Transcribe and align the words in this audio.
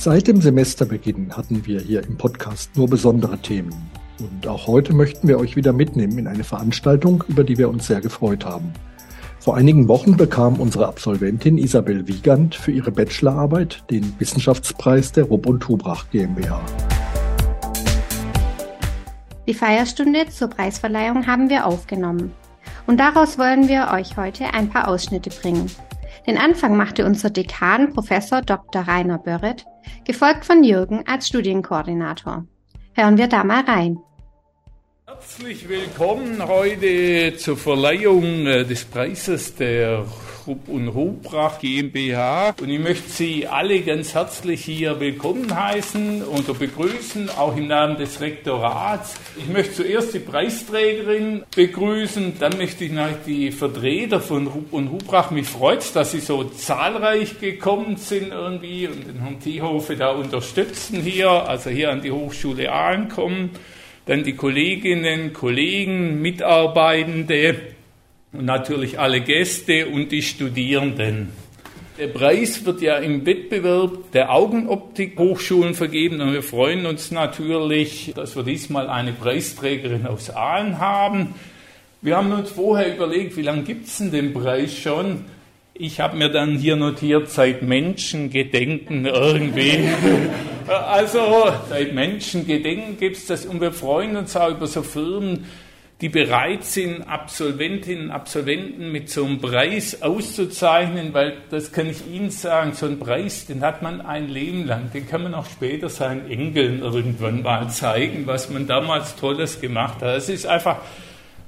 Seit 0.00 0.28
dem 0.28 0.40
Semesterbeginn 0.40 1.36
hatten 1.36 1.66
wir 1.66 1.78
hier 1.78 2.02
im 2.02 2.16
Podcast 2.16 2.74
nur 2.74 2.88
besondere 2.88 3.36
Themen. 3.36 3.74
Und 4.18 4.48
auch 4.48 4.66
heute 4.66 4.94
möchten 4.94 5.28
wir 5.28 5.38
euch 5.38 5.56
wieder 5.56 5.74
mitnehmen 5.74 6.16
in 6.16 6.26
eine 6.26 6.42
Veranstaltung, 6.42 7.22
über 7.28 7.44
die 7.44 7.58
wir 7.58 7.68
uns 7.68 7.86
sehr 7.86 8.00
gefreut 8.00 8.46
haben. 8.46 8.72
Vor 9.40 9.58
einigen 9.58 9.88
Wochen 9.88 10.16
bekam 10.16 10.58
unsere 10.58 10.88
Absolventin 10.88 11.58
Isabel 11.58 12.08
Wiegand 12.08 12.54
für 12.54 12.70
ihre 12.70 12.90
Bachelorarbeit 12.90 13.84
den 13.90 14.14
Wissenschaftspreis 14.18 15.12
der 15.12 15.24
Rupp 15.24 15.44
und 15.44 15.68
Hubrach 15.68 16.08
GmbH. 16.08 16.62
Die 19.46 19.52
Feierstunde 19.52 20.30
zur 20.30 20.48
Preisverleihung 20.48 21.26
haben 21.26 21.50
wir 21.50 21.66
aufgenommen. 21.66 22.32
Und 22.86 23.00
daraus 23.00 23.36
wollen 23.36 23.68
wir 23.68 23.90
euch 23.92 24.16
heute 24.16 24.54
ein 24.54 24.70
paar 24.70 24.88
Ausschnitte 24.88 25.28
bringen. 25.28 25.70
Den 26.30 26.38
Anfang 26.38 26.76
machte 26.76 27.04
unser 27.06 27.28
Dekan 27.28 27.92
Professor 27.92 28.40
Dr. 28.40 28.82
Rainer 28.82 29.18
Börret 29.18 29.64
gefolgt 30.04 30.44
von 30.44 30.62
Jürgen 30.62 31.02
als 31.08 31.26
Studienkoordinator. 31.26 32.46
Hören 32.94 33.18
wir 33.18 33.26
da 33.26 33.42
mal 33.42 33.64
rein. 33.64 33.98
Herzlich 35.12 35.68
willkommen 35.68 36.46
heute 36.46 37.34
zur 37.36 37.56
Verleihung 37.56 38.46
äh, 38.46 38.64
des 38.64 38.84
Preises 38.84 39.56
der 39.56 40.04
Rupp 40.46 40.68
und 40.68 40.86
Rubrach 40.86 41.58
GmbH. 41.58 42.54
Und 42.60 42.70
ich 42.70 42.78
möchte 42.78 43.10
Sie 43.10 43.44
alle 43.48 43.80
ganz 43.80 44.14
herzlich 44.14 44.64
hier 44.64 45.00
willkommen 45.00 45.52
heißen 45.52 46.22
und 46.22 46.56
begrüßen, 46.56 47.28
auch 47.30 47.56
im 47.56 47.66
Namen 47.66 47.96
des 47.96 48.20
Rektorats. 48.20 49.16
Ich 49.36 49.48
möchte 49.48 49.82
zuerst 49.82 50.14
die 50.14 50.20
Preisträgerin 50.20 51.42
begrüßen, 51.56 52.34
dann 52.38 52.56
möchte 52.56 52.84
ich 52.84 52.92
noch 52.92 53.08
die 53.26 53.50
Vertreter 53.50 54.20
von 54.20 54.46
Rupp 54.46 54.72
und 54.72 54.86
Rubrach. 54.86 55.32
Mich 55.32 55.48
freut 55.48 55.80
es, 55.80 55.92
dass 55.92 56.12
Sie 56.12 56.20
so 56.20 56.44
zahlreich 56.44 57.40
gekommen 57.40 57.96
sind 57.96 58.30
irgendwie 58.30 58.86
und 58.86 59.08
den 59.08 59.18
Herrn 59.18 59.40
Thiehofe 59.40 59.96
da 59.96 60.12
unterstützen 60.12 61.02
hier, 61.02 61.30
also 61.30 61.68
hier 61.68 61.90
an 61.90 62.00
die 62.00 62.12
Hochschule 62.12 62.70
Aalen 62.70 63.08
kommen 63.08 63.50
dann 64.10 64.24
die 64.24 64.34
Kolleginnen, 64.34 65.32
Kollegen, 65.32 66.20
Mitarbeitende 66.20 67.54
und 68.32 68.44
natürlich 68.44 68.98
alle 68.98 69.20
Gäste 69.20 69.86
und 69.86 70.10
die 70.10 70.22
Studierenden. 70.22 71.28
Der 71.96 72.08
Preis 72.08 72.64
wird 72.64 72.82
ja 72.82 72.96
im 72.96 73.24
Wettbewerb 73.24 74.10
der 74.10 74.34
Augenoptik 74.34 75.16
Hochschulen 75.16 75.74
vergeben 75.74 76.20
und 76.20 76.32
wir 76.32 76.42
freuen 76.42 76.86
uns 76.86 77.12
natürlich, 77.12 78.12
dass 78.16 78.34
wir 78.34 78.42
diesmal 78.42 78.90
eine 78.90 79.12
Preisträgerin 79.12 80.08
aus 80.08 80.28
Aalen 80.30 80.80
haben. 80.80 81.36
Wir 82.02 82.16
haben 82.16 82.32
uns 82.32 82.50
vorher 82.50 82.92
überlegt, 82.92 83.36
wie 83.36 83.42
lange 83.42 83.62
gibt 83.62 83.86
es 83.86 83.98
denn 83.98 84.10
den 84.10 84.32
Preis 84.32 84.76
schon? 84.76 85.24
Ich 85.82 85.98
habe 85.98 86.14
mir 86.14 86.28
dann 86.28 86.58
hier 86.58 86.76
notiert, 86.76 87.30
seit 87.30 87.62
Menschengedenken 87.62 89.06
irgendwie. 89.06 89.88
also 90.66 91.50
seit 91.70 91.94
Menschengedenken 91.94 92.98
gibt 92.98 93.16
es 93.16 93.24
das 93.24 93.46
und 93.46 93.62
wir 93.62 93.72
freuen 93.72 94.14
uns 94.14 94.36
auch 94.36 94.50
über 94.50 94.66
so 94.66 94.82
Firmen, 94.82 95.46
die 96.02 96.10
bereit 96.10 96.64
sind, 96.64 97.00
Absolventinnen 97.04 98.04
und 98.04 98.10
Absolventen 98.10 98.92
mit 98.92 99.08
so 99.08 99.24
einem 99.24 99.40
Preis 99.40 100.02
auszuzeichnen, 100.02 101.14
weil 101.14 101.38
das 101.48 101.72
kann 101.72 101.88
ich 101.88 102.06
Ihnen 102.06 102.28
sagen, 102.28 102.74
so 102.74 102.84
ein 102.84 102.98
Preis, 102.98 103.46
den 103.46 103.62
hat 103.62 103.80
man 103.80 104.02
ein 104.02 104.28
Leben 104.28 104.66
lang, 104.66 104.90
den 104.92 105.08
kann 105.08 105.22
man 105.22 105.32
auch 105.32 105.46
später 105.46 105.88
seinen 105.88 106.30
Enkeln 106.30 106.82
irgendwann 106.82 107.40
mal 107.40 107.70
zeigen, 107.70 108.26
was 108.26 108.50
man 108.50 108.66
damals 108.66 109.16
Tolles 109.16 109.62
gemacht 109.62 110.02
hat. 110.02 110.18
Es 110.18 110.28
ist 110.28 110.44
einfach 110.44 110.76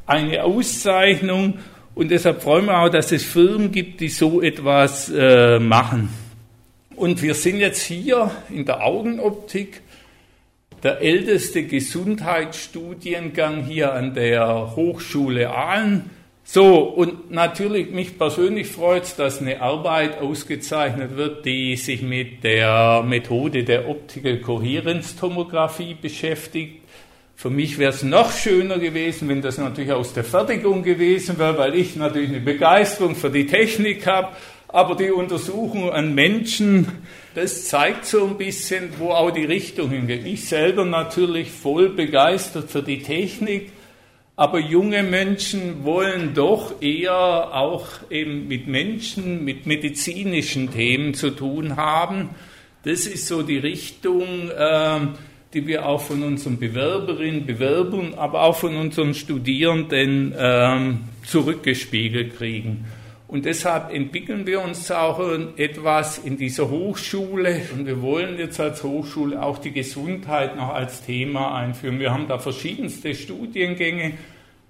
eine 0.06 0.43
Auszeichnung 0.43 1.59
und 1.95 2.11
deshalb 2.11 2.43
freuen 2.43 2.67
wir 2.67 2.79
auch, 2.79 2.89
dass 2.89 3.13
es 3.13 3.25
Firmen 3.25 3.71
gibt, 3.71 4.01
die 4.01 4.09
so 4.09 4.41
etwas 4.41 5.13
äh, 5.15 5.59
machen. 5.59 6.09
Und 6.97 7.23
wir 7.23 7.35
sind 7.35 7.59
jetzt 7.59 7.83
hier 7.83 8.31
in 8.49 8.65
der 8.65 8.85
Augenoptik, 8.85 9.83
der 10.83 11.01
älteste 11.01 11.65
Gesundheitsstudiengang 11.65 13.65
hier 13.65 13.93
an 13.93 14.15
der 14.15 14.75
Hochschule 14.75 15.51
Aalen. 15.51 16.11
So, 16.45 16.81
und 16.81 17.31
natürlich 17.31 17.93
mich 17.93 18.19
persönlich 18.19 18.67
freut 18.67 19.05
es, 19.05 19.17
dass 19.17 19.41
eine 19.41 19.63
Arbeit 19.63 20.21
ausgezeichnet 20.21 21.17
wird, 21.17 21.47
die 21.47 21.77
sich 21.77 22.03
mit 22.03 22.43
der 22.43 23.05
Methode 23.07 23.63
der 23.63 23.89
Optical 23.89 24.39
Coherence 24.39 25.17
Tomographie 25.17 25.95
beschäftigt. 25.95 26.81
Für 27.43 27.51
mich 27.51 27.77
wäre 27.77 27.91
es 27.91 28.05
noch 28.05 28.31
schöner 28.31 28.79
gewesen, 28.79 29.29
wenn 29.29 29.43
das 29.43 29.59
natürlich 29.59 29.91
aus 29.91 30.13
der 30.13 30.23
Fertigung 30.23 30.85
gewesen 30.85 31.41
wäre, 31.41 31.59
weil 31.59 31.75
ich 31.75 31.97
natürlich 31.97 32.29
eine 32.29 32.39
Begeisterung 32.39 33.17
für 33.17 33.31
die 33.31 33.47
Technik 33.47 34.07
habe. 34.07 34.29
Aber 34.69 34.95
die 34.95 35.11
Untersuchung 35.11 35.91
an 35.91 36.15
Menschen, 36.15 36.87
das 37.35 37.65
zeigt 37.65 38.07
so 38.07 38.29
ein 38.29 38.39
bisschen, 38.39 38.91
wo 38.97 39.11
auch 39.11 39.33
die 39.33 39.45
Richtung 39.45 39.91
hingeht. 39.91 40.25
Ich 40.25 40.49
selber 40.49 40.85
natürlich 40.85 41.51
voll 41.51 41.89
begeistert 41.89 42.71
für 42.71 42.85
die 42.85 43.03
Technik, 43.03 43.73
aber 44.37 44.61
junge 44.61 45.03
Menschen 45.03 45.83
wollen 45.83 46.35
doch 46.35 46.81
eher 46.81 47.13
auch 47.13 47.89
eben 48.09 48.47
mit 48.47 48.69
Menschen, 48.69 49.45
mit 49.45 49.67
medizinischen 49.67 50.73
Themen 50.73 51.13
zu 51.15 51.31
tun 51.31 51.75
haben. 51.75 52.31
Das 52.85 53.09
ist 53.09 53.27
so 53.27 53.43
die 53.43 53.59
Richtung. 53.59 54.49
Äh, 54.49 55.01
die 55.55 55.67
wir 55.67 55.87
auch 55.87 56.01
von 56.01 56.23
unseren 56.23 56.59
Bewerberinnen, 56.59 57.47
Bewerbern, 57.47 58.15
aber 58.17 58.43
auch 58.43 58.57
von 58.57 58.77
unseren 58.77 59.15
Studierenden 59.15 60.35
ähm, 60.39 61.01
zurückgespiegelt 61.25 62.37
kriegen. 62.37 62.85
Und 63.33 63.47
deshalb 63.47 63.95
entwickeln 63.95 64.47
wir 64.47 64.61
uns 64.61 64.91
auch 64.91 65.19
etwas 65.57 66.19
in 66.19 66.37
dieser 66.37 66.69
Hochschule 66.69 67.62
und 67.75 67.87
wir 67.87 68.03
wollen 68.03 68.39
jetzt 68.39 68.61
als 68.61 68.83
Hochschule 68.83 69.43
auch 69.43 69.57
die 69.57 69.73
Gesundheit 69.73 70.55
noch 70.55 70.75
als 70.75 71.03
Thema 71.07 71.55
einführen. 71.55 71.99
Wir 71.99 72.12
haben 72.12 72.29
da 72.29 72.39
verschiedenste 72.39 73.15
Studiengänge, 73.15 74.12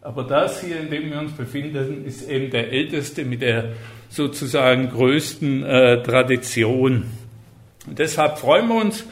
aber 0.01 0.23
das 0.23 0.63
hier, 0.63 0.81
in 0.81 0.91
dem 0.91 1.11
wir 1.11 1.19
uns 1.19 1.33
befinden, 1.33 2.05
ist 2.05 2.29
eben 2.31 2.51
der 2.51 2.71
älteste 2.71 3.25
mit 3.25 3.43
der 3.43 3.73
sozusagen 4.09 4.91
größten 4.91 5.65
äh, 5.65 6.03
Tradition. 6.05 7.07
Und 7.89 7.99
deshalb 7.99 8.39
freuen 8.39 8.69
wir 8.69 8.77
uns, 8.77 9.05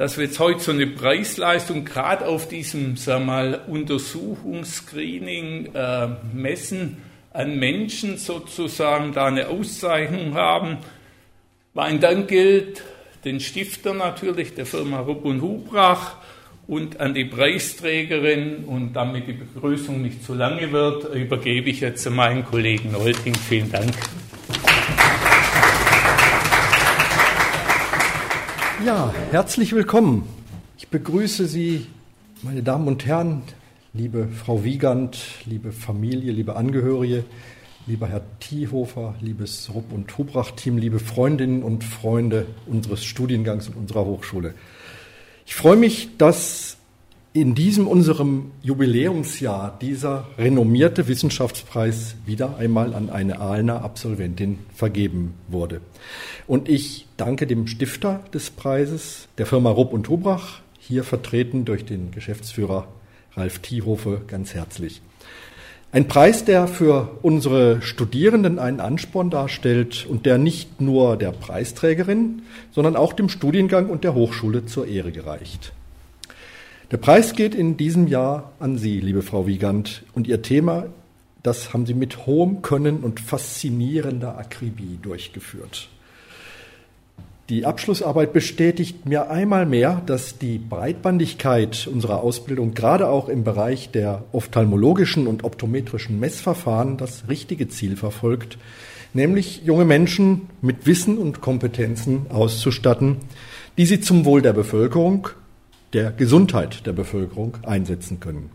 dass 0.00 0.16
wir 0.16 0.24
jetzt 0.24 0.40
heute 0.40 0.60
so 0.60 0.72
eine 0.72 0.86
Preisleistung 0.86 1.84
gerade 1.84 2.26
auf 2.26 2.48
diesem, 2.48 2.96
sag 2.96 3.22
mal, 3.22 3.60
Untersuchungsscreening, 3.66 5.74
äh, 5.74 6.08
Messen 6.32 7.02
an 7.34 7.58
Menschen 7.58 8.16
sozusagen 8.16 9.12
da 9.12 9.26
eine 9.26 9.48
Auszeichnung 9.48 10.32
haben. 10.32 10.78
Mein 11.74 12.00
Dank 12.00 12.28
gilt 12.28 12.82
den 13.26 13.40
Stifter 13.40 13.92
natürlich, 13.92 14.54
der 14.54 14.64
Firma 14.64 15.00
Rupp 15.00 15.26
und 15.26 15.42
Hubrach 15.42 16.16
und 16.66 16.98
an 16.98 17.12
die 17.12 17.26
Preisträgerin 17.26 18.64
und 18.64 18.94
damit 18.94 19.26
die 19.26 19.34
Begrüßung 19.34 20.00
nicht 20.00 20.24
zu 20.24 20.32
lange 20.32 20.72
wird, 20.72 21.14
übergebe 21.14 21.68
ich 21.68 21.80
jetzt 21.80 22.08
meinen 22.08 22.46
Kollegen 22.46 22.94
Olting. 22.94 23.34
Vielen 23.34 23.70
Dank. 23.70 23.92
Ja, 28.86 29.12
herzlich 29.30 29.74
willkommen. 29.74 30.26
Ich 30.78 30.88
begrüße 30.88 31.46
Sie, 31.46 31.86
meine 32.40 32.62
Damen 32.62 32.88
und 32.88 33.04
Herren, 33.04 33.42
liebe 33.92 34.28
Frau 34.28 34.64
Wiegand, 34.64 35.18
liebe 35.44 35.70
Familie, 35.70 36.32
liebe 36.32 36.56
Angehörige, 36.56 37.24
lieber 37.86 38.08
Herr 38.08 38.22
Thiehofer, 38.40 39.16
liebes 39.20 39.70
Rupp- 39.74 39.92
und 39.92 40.16
Hubrach-Team, 40.16 40.78
liebe 40.78 40.98
Freundinnen 40.98 41.62
und 41.62 41.84
Freunde 41.84 42.46
unseres 42.66 43.04
Studiengangs 43.04 43.68
und 43.68 43.76
unserer 43.76 44.06
Hochschule. 44.06 44.54
Ich 45.44 45.54
freue 45.54 45.76
mich, 45.76 46.16
dass 46.16 46.78
in 47.32 47.54
diesem 47.54 47.86
unserem 47.86 48.50
Jubiläumsjahr 48.60 49.78
dieser 49.80 50.26
renommierte 50.36 51.06
Wissenschaftspreis 51.06 52.16
wieder 52.26 52.56
einmal 52.56 52.92
an 52.92 53.08
eine 53.08 53.38
Aalener 53.38 53.84
Absolventin 53.84 54.58
vergeben 54.74 55.34
wurde. 55.46 55.80
Und 56.48 56.68
ich 56.68 57.06
danke 57.16 57.46
dem 57.46 57.68
Stifter 57.68 58.24
des 58.34 58.50
Preises, 58.50 59.28
der 59.38 59.46
Firma 59.46 59.70
Rupp 59.70 59.92
und 59.92 60.08
Hubrach, 60.08 60.60
hier 60.80 61.04
vertreten 61.04 61.64
durch 61.64 61.84
den 61.84 62.10
Geschäftsführer 62.10 62.88
Ralf 63.36 63.60
Thiehofe, 63.60 64.22
ganz 64.26 64.54
herzlich. 64.54 65.00
Ein 65.92 66.08
Preis, 66.08 66.44
der 66.44 66.66
für 66.66 67.18
unsere 67.22 67.80
Studierenden 67.80 68.58
einen 68.58 68.80
Ansporn 68.80 69.30
darstellt 69.30 70.04
und 70.08 70.26
der 70.26 70.38
nicht 70.38 70.80
nur 70.80 71.16
der 71.16 71.30
Preisträgerin, 71.30 72.42
sondern 72.72 72.96
auch 72.96 73.12
dem 73.12 73.28
Studiengang 73.28 73.88
und 73.88 74.02
der 74.02 74.14
Hochschule 74.14 74.66
zur 74.66 74.88
Ehre 74.88 75.12
gereicht. 75.12 75.72
Der 76.90 76.96
Preis 76.96 77.36
geht 77.36 77.54
in 77.54 77.76
diesem 77.76 78.08
Jahr 78.08 78.50
an 78.58 78.76
Sie, 78.76 78.98
liebe 78.98 79.22
Frau 79.22 79.46
Wiegand, 79.46 80.02
und 80.12 80.26
Ihr 80.26 80.42
Thema, 80.42 80.86
das 81.44 81.72
haben 81.72 81.86
Sie 81.86 81.94
mit 81.94 82.26
hohem 82.26 82.62
Können 82.62 83.04
und 83.04 83.20
faszinierender 83.20 84.36
Akribie 84.36 84.98
durchgeführt. 85.00 85.88
Die 87.48 87.64
Abschlussarbeit 87.64 88.32
bestätigt 88.32 89.06
mir 89.06 89.30
einmal 89.30 89.66
mehr, 89.66 90.02
dass 90.04 90.38
die 90.38 90.58
Breitbandigkeit 90.58 91.86
unserer 91.86 92.24
Ausbildung 92.24 92.74
gerade 92.74 93.08
auch 93.08 93.28
im 93.28 93.44
Bereich 93.44 93.92
der 93.92 94.24
ophthalmologischen 94.32 95.28
und 95.28 95.44
optometrischen 95.44 96.18
Messverfahren 96.18 96.96
das 96.96 97.28
richtige 97.28 97.68
Ziel 97.68 97.96
verfolgt, 97.96 98.58
nämlich 99.14 99.62
junge 99.64 99.84
Menschen 99.84 100.48
mit 100.60 100.86
Wissen 100.86 101.18
und 101.18 101.40
Kompetenzen 101.40 102.26
auszustatten, 102.30 103.18
die 103.78 103.86
sie 103.86 104.00
zum 104.00 104.24
Wohl 104.24 104.42
der 104.42 104.52
Bevölkerung, 104.52 105.28
der 105.92 106.12
Gesundheit 106.12 106.86
der 106.86 106.92
Bevölkerung 106.92 107.56
einsetzen 107.64 108.20
können. 108.20 108.50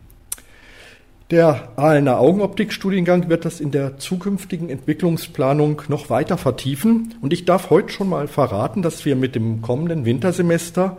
Der 1.31 1.69
Ahlener 1.75 2.19
Augenoptik-Studiengang 2.19 3.29
wird 3.29 3.45
das 3.45 3.59
in 3.59 3.71
der 3.71 3.97
zukünftigen 3.97 4.69
Entwicklungsplanung 4.69 5.81
noch 5.87 6.11
weiter 6.11 6.37
vertiefen. 6.37 7.15
Und 7.19 7.33
ich 7.33 7.45
darf 7.45 7.71
heute 7.71 7.89
schon 7.89 8.09
mal 8.09 8.27
verraten, 8.27 8.83
dass 8.83 9.05
wir 9.05 9.15
mit 9.15 9.33
dem 9.33 9.63
kommenden 9.63 10.05
Wintersemester 10.05 10.97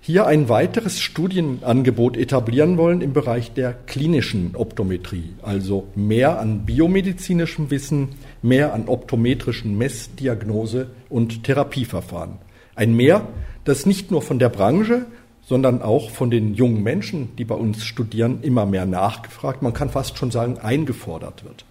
hier 0.00 0.26
ein 0.26 0.48
weiteres 0.48 0.98
Studienangebot 0.98 2.16
etablieren 2.16 2.76
wollen 2.76 3.02
im 3.02 3.12
Bereich 3.12 3.52
der 3.52 3.72
klinischen 3.72 4.56
Optometrie. 4.56 5.34
Also 5.42 5.86
mehr 5.94 6.40
an 6.40 6.66
biomedizinischem 6.66 7.70
Wissen, 7.70 8.08
mehr 8.42 8.74
an 8.74 8.88
optometrischen 8.88 9.78
Messdiagnose 9.78 10.88
und 11.08 11.44
Therapieverfahren. 11.44 12.38
Ein 12.74 12.96
Mehr, 12.96 13.28
das 13.64 13.86
nicht 13.86 14.10
nur 14.10 14.22
von 14.22 14.40
der 14.40 14.48
Branche, 14.48 15.06
sondern 15.44 15.82
auch 15.82 16.10
von 16.10 16.30
den 16.30 16.54
jungen 16.54 16.82
Menschen, 16.82 17.34
die 17.36 17.44
bei 17.44 17.54
uns 17.54 17.84
studieren, 17.84 18.38
immer 18.42 18.66
mehr 18.66 18.86
nachgefragt, 18.86 19.62
man 19.62 19.72
kann 19.72 19.90
fast 19.90 20.16
schon 20.18 20.30
sagen, 20.30 20.58
eingefordert 20.58 21.44
wird. 21.44 21.64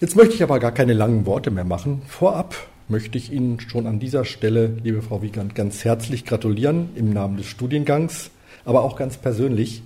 Jetzt 0.00 0.16
möchte 0.16 0.34
ich 0.34 0.42
aber 0.42 0.58
gar 0.58 0.72
keine 0.72 0.94
langen 0.94 1.26
Worte 1.26 1.50
mehr 1.50 1.64
machen. 1.64 2.02
Vorab 2.08 2.56
möchte 2.88 3.18
ich 3.18 3.32
Ihnen 3.32 3.60
schon 3.60 3.86
an 3.86 4.00
dieser 4.00 4.24
Stelle, 4.24 4.76
liebe 4.82 5.02
Frau 5.02 5.22
Wiegand, 5.22 5.54
ganz 5.54 5.84
herzlich 5.84 6.24
gratulieren 6.24 6.90
im 6.94 7.12
Namen 7.12 7.36
des 7.36 7.46
Studiengangs, 7.46 8.30
aber 8.64 8.82
auch 8.82 8.96
ganz 8.96 9.16
persönlich. 9.16 9.82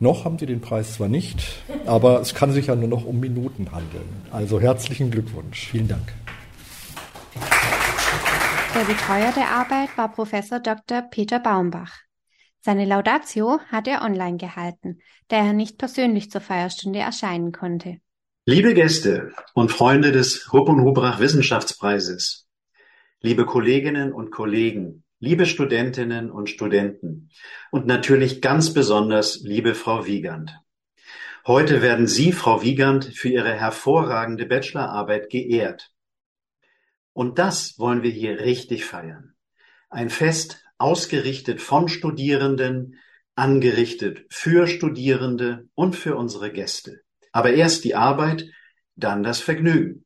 Noch 0.00 0.24
haben 0.24 0.38
Sie 0.38 0.46
den 0.46 0.60
Preis 0.60 0.94
zwar 0.94 1.08
nicht, 1.08 1.42
aber 1.86 2.20
es 2.20 2.34
kann 2.34 2.52
sich 2.52 2.68
ja 2.68 2.76
nur 2.76 2.88
noch 2.88 3.04
um 3.04 3.18
Minuten 3.18 3.72
handeln. 3.72 4.08
Also 4.30 4.60
herzlichen 4.60 5.10
Glückwunsch. 5.10 5.68
Vielen 5.68 5.88
Dank. 5.88 6.12
Der 8.74 8.84
Betreuer 8.84 9.32
der 9.32 9.48
Arbeit 9.50 9.96
war 9.96 10.12
Professor 10.12 10.60
Dr. 10.60 11.02
Peter 11.02 11.40
Baumbach. 11.40 11.96
Seine 12.60 12.84
Laudatio 12.84 13.60
hat 13.68 13.88
er 13.88 14.02
online 14.02 14.36
gehalten, 14.36 15.00
da 15.28 15.36
er 15.38 15.52
nicht 15.52 15.78
persönlich 15.78 16.30
zur 16.30 16.42
Feierstunde 16.42 16.98
erscheinen 16.98 17.52
konnte. 17.52 17.98
Liebe 18.44 18.74
Gäste 18.74 19.32
und 19.54 19.72
Freunde 19.72 20.12
des 20.12 20.52
Hupp 20.52 20.68
und 20.68 20.82
Hubrach 20.82 21.18
Wissenschaftspreises, 21.18 22.46
liebe 23.20 23.46
Kolleginnen 23.46 24.12
und 24.12 24.30
Kollegen, 24.30 25.02
liebe 25.18 25.46
Studentinnen 25.46 26.30
und 26.30 26.50
Studenten 26.50 27.30
und 27.70 27.86
natürlich 27.86 28.42
ganz 28.42 28.74
besonders 28.74 29.40
liebe 29.42 29.74
Frau 29.74 30.06
Wiegand. 30.06 30.58
Heute 31.46 31.80
werden 31.80 32.06
Sie, 32.06 32.32
Frau 32.32 32.62
Wiegand, 32.62 33.06
für 33.06 33.30
Ihre 33.30 33.54
hervorragende 33.54 34.44
Bachelorarbeit 34.46 35.30
geehrt. 35.30 35.90
Und 37.18 37.40
das 37.40 37.80
wollen 37.80 38.04
wir 38.04 38.12
hier 38.12 38.38
richtig 38.42 38.84
feiern. 38.84 39.34
Ein 39.90 40.08
Fest 40.08 40.62
ausgerichtet 40.78 41.60
von 41.60 41.88
Studierenden, 41.88 42.94
angerichtet 43.34 44.24
für 44.30 44.68
Studierende 44.68 45.68
und 45.74 45.96
für 45.96 46.14
unsere 46.14 46.52
Gäste. 46.52 47.00
Aber 47.32 47.52
erst 47.52 47.82
die 47.82 47.96
Arbeit, 47.96 48.48
dann 48.94 49.24
das 49.24 49.40
Vergnügen. 49.40 50.04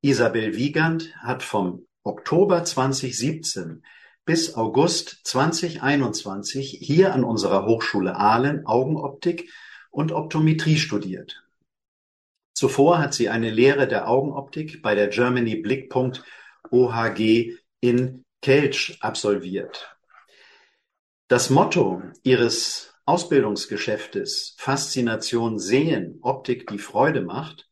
Isabel 0.00 0.56
Wiegand 0.56 1.14
hat 1.18 1.42
vom 1.42 1.86
Oktober 2.02 2.64
2017 2.64 3.84
bis 4.24 4.54
August 4.54 5.20
2021 5.24 6.78
hier 6.80 7.12
an 7.12 7.24
unserer 7.24 7.66
Hochschule 7.66 8.16
Aalen 8.16 8.64
Augenoptik 8.64 9.52
und 9.90 10.12
Optometrie 10.12 10.78
studiert. 10.78 11.44
Zuvor 12.54 13.00
hat 13.00 13.12
sie 13.12 13.28
eine 13.28 13.50
Lehre 13.50 13.86
der 13.86 14.08
Augenoptik 14.08 14.80
bei 14.80 14.94
der 14.94 15.08
Germany 15.08 15.56
Blickpunkt 15.56 16.24
OHG 16.70 17.58
in 17.80 18.24
Kelch 18.42 18.98
absolviert. 19.00 19.96
Das 21.28 21.50
Motto 21.50 22.02
ihres 22.22 22.94
Ausbildungsgeschäftes 23.04 24.54
Faszination 24.58 25.58
sehen, 25.58 26.18
Optik, 26.22 26.66
die 26.68 26.78
Freude 26.78 27.22
macht, 27.22 27.68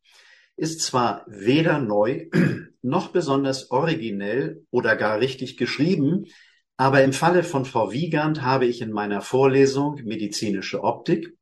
ist 0.56 0.80
zwar 0.80 1.24
weder 1.26 1.78
neu 1.78 2.26
noch 2.82 3.08
besonders 3.08 3.70
originell 3.70 4.64
oder 4.70 4.96
gar 4.96 5.20
richtig 5.20 5.56
geschrieben, 5.56 6.26
aber 6.76 7.02
im 7.02 7.12
Falle 7.12 7.42
von 7.42 7.64
Frau 7.64 7.92
Wiegand 7.92 8.42
habe 8.42 8.66
ich 8.66 8.80
in 8.80 8.92
meiner 8.92 9.20
Vorlesung 9.20 9.94
Medizinische 10.04 10.82
Optik 10.82 11.36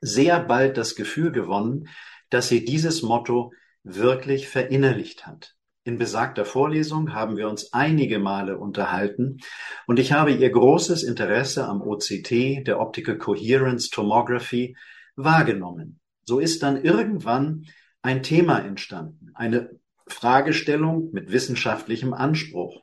sehr 0.00 0.40
bald 0.40 0.76
das 0.76 0.94
Gefühl 0.94 1.32
gewonnen, 1.32 1.88
dass 2.30 2.48
sie 2.48 2.64
dieses 2.64 3.02
Motto 3.02 3.52
wirklich 3.82 4.48
verinnerlicht 4.48 5.26
hat. 5.26 5.56
In 5.86 5.98
besagter 5.98 6.46
Vorlesung 6.46 7.12
haben 7.12 7.36
wir 7.36 7.46
uns 7.46 7.74
einige 7.74 8.18
Male 8.18 8.56
unterhalten 8.56 9.40
und 9.86 9.98
ich 9.98 10.12
habe 10.12 10.32
ihr 10.32 10.48
großes 10.48 11.02
Interesse 11.02 11.68
am 11.68 11.82
OCT, 11.82 12.66
der 12.66 12.80
Optical 12.80 13.18
Coherence 13.18 13.90
Tomography, 13.90 14.76
wahrgenommen. 15.14 16.00
So 16.24 16.38
ist 16.38 16.62
dann 16.62 16.82
irgendwann 16.82 17.66
ein 18.00 18.22
Thema 18.22 18.60
entstanden, 18.60 19.30
eine 19.34 19.78
Fragestellung 20.06 21.10
mit 21.12 21.30
wissenschaftlichem 21.30 22.14
Anspruch. 22.14 22.82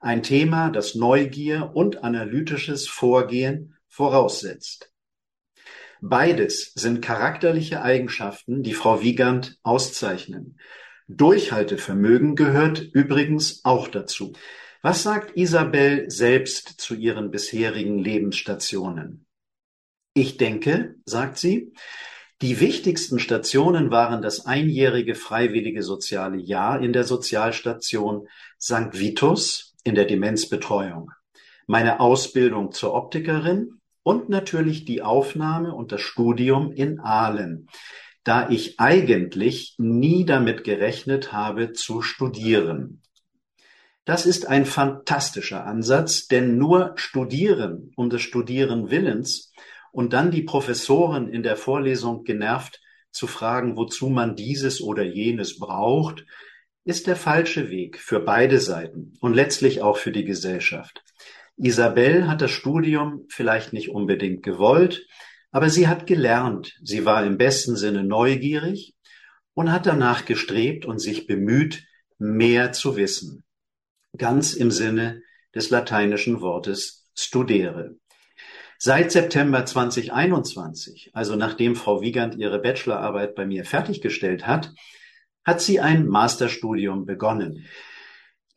Ein 0.00 0.22
Thema, 0.22 0.70
das 0.70 0.94
Neugier 0.94 1.72
und 1.74 2.04
analytisches 2.04 2.88
Vorgehen 2.88 3.76
voraussetzt. 3.86 4.90
Beides 6.00 6.72
sind 6.74 7.02
charakterliche 7.02 7.82
Eigenschaften, 7.82 8.62
die 8.62 8.72
Frau 8.72 9.02
Wiegand 9.02 9.58
auszeichnen. 9.62 10.58
Durchhaltevermögen 11.16 12.36
gehört 12.36 12.80
übrigens 12.92 13.64
auch 13.64 13.88
dazu. 13.88 14.32
Was 14.80 15.02
sagt 15.02 15.36
Isabel 15.36 16.08
selbst 16.08 16.80
zu 16.80 16.94
ihren 16.94 17.32
bisherigen 17.32 17.98
Lebensstationen? 17.98 19.26
Ich 20.14 20.36
denke, 20.36 20.94
sagt 21.04 21.36
sie, 21.36 21.72
die 22.42 22.60
wichtigsten 22.60 23.18
Stationen 23.18 23.90
waren 23.90 24.22
das 24.22 24.46
einjährige 24.46 25.16
freiwillige 25.16 25.82
soziale 25.82 26.38
Jahr 26.38 26.80
in 26.80 26.92
der 26.92 27.04
Sozialstation 27.04 28.28
St. 28.60 28.92
Vitus 28.92 29.74
in 29.82 29.96
der 29.96 30.04
Demenzbetreuung, 30.04 31.10
meine 31.66 31.98
Ausbildung 31.98 32.70
zur 32.70 32.94
Optikerin 32.94 33.80
und 34.04 34.28
natürlich 34.28 34.84
die 34.84 35.02
Aufnahme 35.02 35.74
und 35.74 35.90
das 35.90 36.02
Studium 36.02 36.72
in 36.72 37.00
Aalen, 37.00 37.66
da 38.24 38.48
ich 38.50 38.78
eigentlich 38.78 39.74
nie 39.78 40.24
damit 40.24 40.64
gerechnet 40.64 41.32
habe 41.32 41.72
zu 41.72 42.02
studieren. 42.02 43.02
Das 44.04 44.26
ist 44.26 44.46
ein 44.46 44.66
fantastischer 44.66 45.66
Ansatz, 45.66 46.26
denn 46.26 46.56
nur 46.56 46.92
studieren 46.96 47.92
um 47.96 48.10
des 48.10 48.22
Studieren 48.22 48.90
Willens 48.90 49.52
und 49.92 50.12
dann 50.12 50.30
die 50.30 50.42
Professoren 50.42 51.28
in 51.28 51.42
der 51.42 51.56
Vorlesung 51.56 52.24
genervt 52.24 52.80
zu 53.10 53.26
fragen, 53.26 53.76
wozu 53.76 54.08
man 54.08 54.36
dieses 54.36 54.80
oder 54.80 55.02
jenes 55.02 55.58
braucht, 55.58 56.24
ist 56.84 57.06
der 57.06 57.16
falsche 57.16 57.70
Weg 57.70 57.98
für 57.98 58.20
beide 58.20 58.58
Seiten 58.58 59.14
und 59.20 59.34
letztlich 59.34 59.82
auch 59.82 59.96
für 59.96 60.12
die 60.12 60.24
Gesellschaft. 60.24 61.02
Isabel 61.56 62.26
hat 62.26 62.40
das 62.40 62.50
Studium 62.50 63.26
vielleicht 63.28 63.72
nicht 63.72 63.90
unbedingt 63.90 64.42
gewollt, 64.42 65.06
aber 65.52 65.70
sie 65.70 65.88
hat 65.88 66.06
gelernt, 66.06 66.78
sie 66.82 67.04
war 67.04 67.24
im 67.24 67.38
besten 67.38 67.76
Sinne 67.76 68.04
neugierig 68.04 68.94
und 69.54 69.72
hat 69.72 69.86
danach 69.86 70.24
gestrebt 70.24 70.84
und 70.84 70.98
sich 70.98 71.26
bemüht, 71.26 71.84
mehr 72.18 72.72
zu 72.72 72.96
wissen. 72.96 73.44
Ganz 74.16 74.54
im 74.54 74.70
Sinne 74.70 75.22
des 75.54 75.70
lateinischen 75.70 76.40
Wortes 76.40 77.06
studere. 77.14 77.96
Seit 78.78 79.12
September 79.12 79.64
2021, 79.64 81.10
also 81.12 81.36
nachdem 81.36 81.76
Frau 81.76 82.00
Wiegand 82.00 82.36
ihre 82.36 82.60
Bachelorarbeit 82.60 83.34
bei 83.34 83.44
mir 83.44 83.64
fertiggestellt 83.64 84.46
hat, 84.46 84.72
hat 85.44 85.60
sie 85.60 85.80
ein 85.80 86.06
Masterstudium 86.06 87.04
begonnen. 87.04 87.66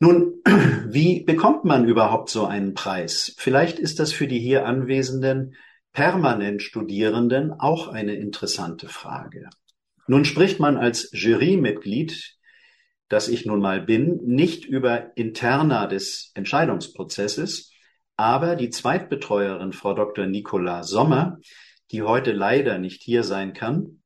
Nun, 0.00 0.40
wie 0.88 1.24
bekommt 1.24 1.64
man 1.64 1.86
überhaupt 1.86 2.30
so 2.30 2.46
einen 2.46 2.74
Preis? 2.74 3.34
Vielleicht 3.36 3.78
ist 3.78 3.98
das 3.98 4.12
für 4.12 4.26
die 4.26 4.38
hier 4.38 4.66
Anwesenden 4.66 5.56
permanent 5.94 6.60
Studierenden 6.60 7.52
auch 7.52 7.88
eine 7.88 8.14
interessante 8.16 8.88
Frage. 8.88 9.48
Nun 10.06 10.26
spricht 10.26 10.60
man 10.60 10.76
als 10.76 11.08
Jurymitglied, 11.12 12.36
das 13.08 13.28
ich 13.28 13.46
nun 13.46 13.60
mal 13.60 13.80
bin, 13.80 14.20
nicht 14.24 14.66
über 14.66 15.16
Interna 15.16 15.86
des 15.86 16.32
Entscheidungsprozesses, 16.34 17.72
aber 18.16 18.56
die 18.56 18.70
Zweitbetreuerin, 18.70 19.72
Frau 19.72 19.94
Dr. 19.94 20.26
Nicola 20.26 20.82
Sommer, 20.82 21.38
die 21.90 22.02
heute 22.02 22.32
leider 22.32 22.78
nicht 22.78 23.02
hier 23.02 23.22
sein 23.22 23.54
kann, 23.54 24.02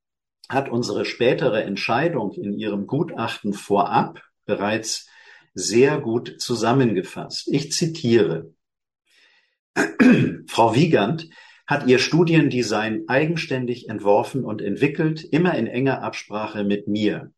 hat 0.49 0.71
unsere 0.71 1.05
spätere 1.05 1.63
Entscheidung 1.65 2.33
in 2.33 2.53
ihrem 2.53 2.87
Gutachten 2.87 3.53
vorab 3.53 4.23
bereits 4.45 5.09
sehr 5.55 6.01
gut 6.01 6.37
zusammengefasst. 6.39 7.49
Ich 7.49 7.73
zitiere. 7.73 8.53
Frau 10.47 10.75
Wiegand 10.75 11.29
hat 11.69 11.87
ihr 11.87 11.99
Studiendesign 11.99 13.05
eigenständig 13.09 13.91
entworfen 13.91 14.43
und 14.43 14.63
entwickelt, 14.63 15.23
immer 15.23 15.55
in 15.55 15.67
enger 15.67 16.03
Absprache 16.03 16.65
mit 16.65 16.89
mir. 16.89 17.31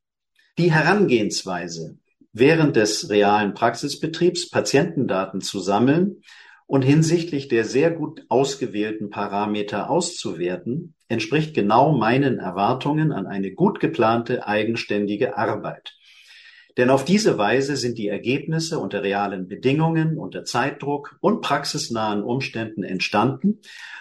Die 0.57 0.71
Herangehensweise, 0.71 1.99
während 2.33 2.77
des 2.77 3.11
realen 3.11 3.55
Praxisbetriebs 3.55 4.49
Patientendaten 4.49 5.41
zu 5.41 5.59
sammeln 5.59 6.23
und 6.69 6.83
hinsichtlich 6.83 7.49
der 7.49 7.65
sehr 7.65 7.91
gut 7.91 8.25
ausgewählten 8.29 9.11
Parameter 9.11 9.91
auszuwerten, 9.91 10.95
entspricht 11.09 11.53
genau 11.53 11.93
meinen 11.93 12.39
Erwartungen 12.39 13.11
an 13.11 13.27
eine 13.27 13.51
gut 13.51 13.81
geplante 13.81 14.47
eigenständige 14.47 15.37
Arbeit. 15.37 15.97
Denn 16.77 16.91
auf 16.91 17.05
diese 17.05 17.37
Weise 17.39 17.77
sind 17.77 17.99
die 17.99 18.09
Ergebnisse 18.09 18.79
unter 18.79 19.03
realen 19.03 19.49
Bedingungen, 19.49 20.19
unter 20.19 20.45
Zeitdruck 20.45 21.17
und 21.21 21.41
praxisnahen 21.41 22.23
Umständen 22.23 22.83
entstanden 22.83 23.61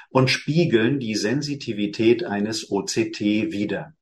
und 0.10 0.30
spiegeln 0.30 1.00
die 1.00 1.16
Sensitivität 1.16 2.24
eines 2.24 2.72
OCT 2.72 3.20
wider. 3.20 3.94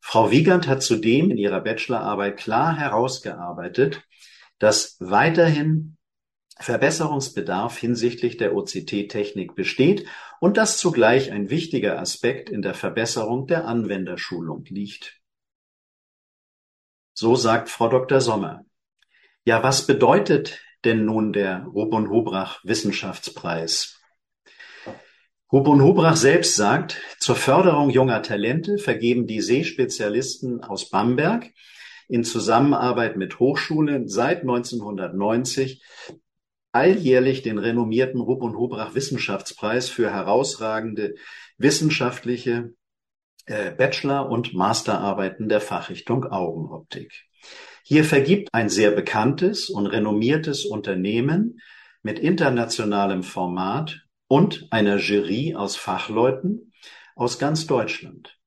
Frau 0.00 0.30
Wiegand 0.30 0.66
hat 0.66 0.82
zudem 0.82 1.30
in 1.30 1.36
ihrer 1.36 1.60
Bachelorarbeit 1.60 2.38
klar 2.38 2.76
herausgearbeitet, 2.76 4.02
dass 4.58 4.96
weiterhin 4.98 5.96
Verbesserungsbedarf 6.58 7.78
hinsichtlich 7.78 8.36
der 8.36 8.54
OCT-Technik 8.54 9.54
besteht 9.54 10.06
und 10.40 10.56
dass 10.56 10.78
zugleich 10.78 11.32
ein 11.32 11.48
wichtiger 11.48 11.98
Aspekt 11.98 12.50
in 12.50 12.60
der 12.60 12.74
Verbesserung 12.74 13.46
der 13.46 13.66
Anwenderschulung 13.66 14.64
liegt. 14.68 15.19
So 17.12 17.36
sagt 17.36 17.68
Frau 17.68 17.88
Dr. 17.88 18.20
Sommer. 18.20 18.64
Ja, 19.44 19.62
was 19.62 19.86
bedeutet 19.86 20.60
denn 20.84 21.04
nun 21.04 21.32
der 21.32 21.64
Rubon 21.64 22.10
Hubrach 22.10 22.60
Wissenschaftspreis? 22.64 24.00
Rubon 25.52 25.82
Hubrach 25.82 26.16
selbst 26.16 26.54
sagt, 26.54 27.02
zur 27.18 27.34
Förderung 27.34 27.90
junger 27.90 28.22
Talente 28.22 28.78
vergeben 28.78 29.26
die 29.26 29.40
Seespezialisten 29.40 30.62
aus 30.62 30.90
Bamberg 30.90 31.50
in 32.08 32.22
Zusammenarbeit 32.22 33.16
mit 33.16 33.38
Hochschulen 33.38 34.08
seit 34.08 34.42
1990 34.42 35.82
alljährlich 36.72 37.42
den 37.42 37.58
renommierten 37.58 38.20
Rupp 38.20 38.42
und 38.42 38.56
Hubrach 38.56 38.94
Wissenschaftspreis 38.94 39.88
für 39.88 40.12
herausragende 40.12 41.14
wissenschaftliche 41.58 42.74
Bachelor- 43.46 44.28
und 44.28 44.54
Masterarbeiten 44.54 45.48
der 45.48 45.60
Fachrichtung 45.60 46.24
Augenoptik. 46.24 47.26
Hier 47.84 48.04
vergibt 48.04 48.48
ein 48.52 48.68
sehr 48.68 48.90
bekanntes 48.90 49.70
und 49.70 49.86
renommiertes 49.86 50.64
Unternehmen 50.64 51.60
mit 52.02 52.18
internationalem 52.18 53.22
Format 53.22 54.02
und 54.28 54.68
einer 54.70 54.96
Jury 54.98 55.54
aus 55.54 55.76
Fachleuten 55.76 56.72
aus 57.16 57.38
ganz 57.38 57.66
Deutschland. 57.66 58.38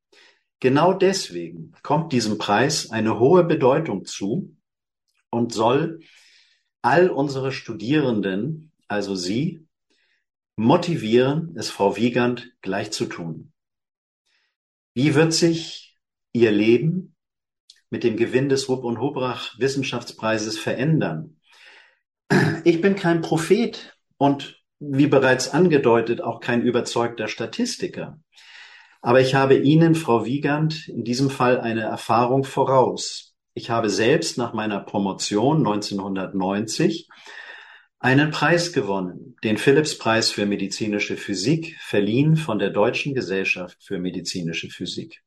Genau 0.60 0.94
deswegen 0.94 1.74
kommt 1.84 2.14
diesem 2.14 2.38
Preis 2.38 2.90
eine 2.90 3.20
hohe 3.20 3.44
Bedeutung 3.44 4.06
zu 4.06 4.56
und 5.30 5.52
soll 5.52 6.00
all 6.82 7.10
unsere 7.10 7.52
Studierenden, 7.52 8.72
also 8.88 9.16
Sie, 9.16 9.68
motivieren, 10.56 11.56
es 11.58 11.70
Frau 11.70 11.98
Wiegand 11.98 12.54
gleich 12.62 12.92
zu 12.92 13.06
tun. 13.06 13.53
Wie 14.94 15.16
wird 15.16 15.34
sich 15.34 15.98
Ihr 16.34 16.52
Leben 16.52 17.16
mit 17.90 18.04
dem 18.04 18.16
Gewinn 18.16 18.50
des 18.50 18.70
Rupp 18.70 18.84
und 18.84 19.00
Hubrach 19.00 19.58
Wissenschaftspreises 19.60 20.60
verändern? 20.60 21.38
Ich 22.64 22.80
bin 22.80 22.96
kein 22.96 23.22
Prophet 23.22 23.98
und 24.18 24.62
wie 24.80 25.08
bereits 25.08 25.50
angedeutet 25.50 26.22
auch 26.22 26.40
kein 26.40 26.62
überzeugter 26.62 27.28
Statistiker. 27.28 28.20
Aber 29.02 29.20
ich 29.20 29.36
habe 29.36 29.58
Ihnen, 29.58 29.96
Frau 29.96 30.26
Wiegand, 30.26 30.88
in 30.88 31.04
diesem 31.04 31.30
Fall 31.30 31.60
eine 31.60 31.82
Erfahrung 31.82 32.44
voraus. 32.44 33.36
Ich 33.54 33.70
habe 33.70 33.90
selbst 33.90 34.38
nach 34.38 34.54
meiner 34.54 34.80
Promotion 34.80 35.58
1990 35.58 37.10
einen 38.04 38.32
Preis 38.32 38.74
gewonnen, 38.74 39.38
den 39.46 39.58
Philipps-Preis 39.58 40.30
für 40.30 40.46
medizinische 40.46 41.16
Physik, 41.16 41.78
verliehen 41.80 42.36
von 42.36 42.60
der 42.60 42.70
Deutschen 42.70 43.14
Gesellschaft 43.14 43.82
für 43.82 43.98
medizinische 43.98 44.70
Physik. 44.70 45.24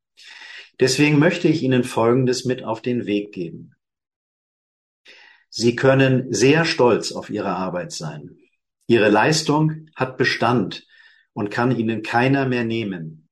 Deswegen 0.78 1.18
möchte 1.18 1.48
ich 1.48 1.62
Ihnen 1.62 1.84
Folgendes 1.84 2.44
mit 2.44 2.62
auf 2.62 2.82
den 2.82 3.06
Weg 3.06 3.32
geben. 3.32 3.74
Sie 5.48 5.74
können 5.74 6.30
sehr 6.34 6.66
stolz 6.66 7.12
auf 7.12 7.30
Ihre 7.30 7.56
Arbeit 7.56 7.92
sein. 7.92 8.36
Ihre 8.86 9.08
Leistung 9.08 9.88
hat 9.96 10.18
Bestand 10.18 10.86
und 11.32 11.50
kann 11.50 11.74
Ihnen 11.74 12.02
keiner 12.02 12.46
mehr 12.46 12.64
nehmen. 12.64 13.30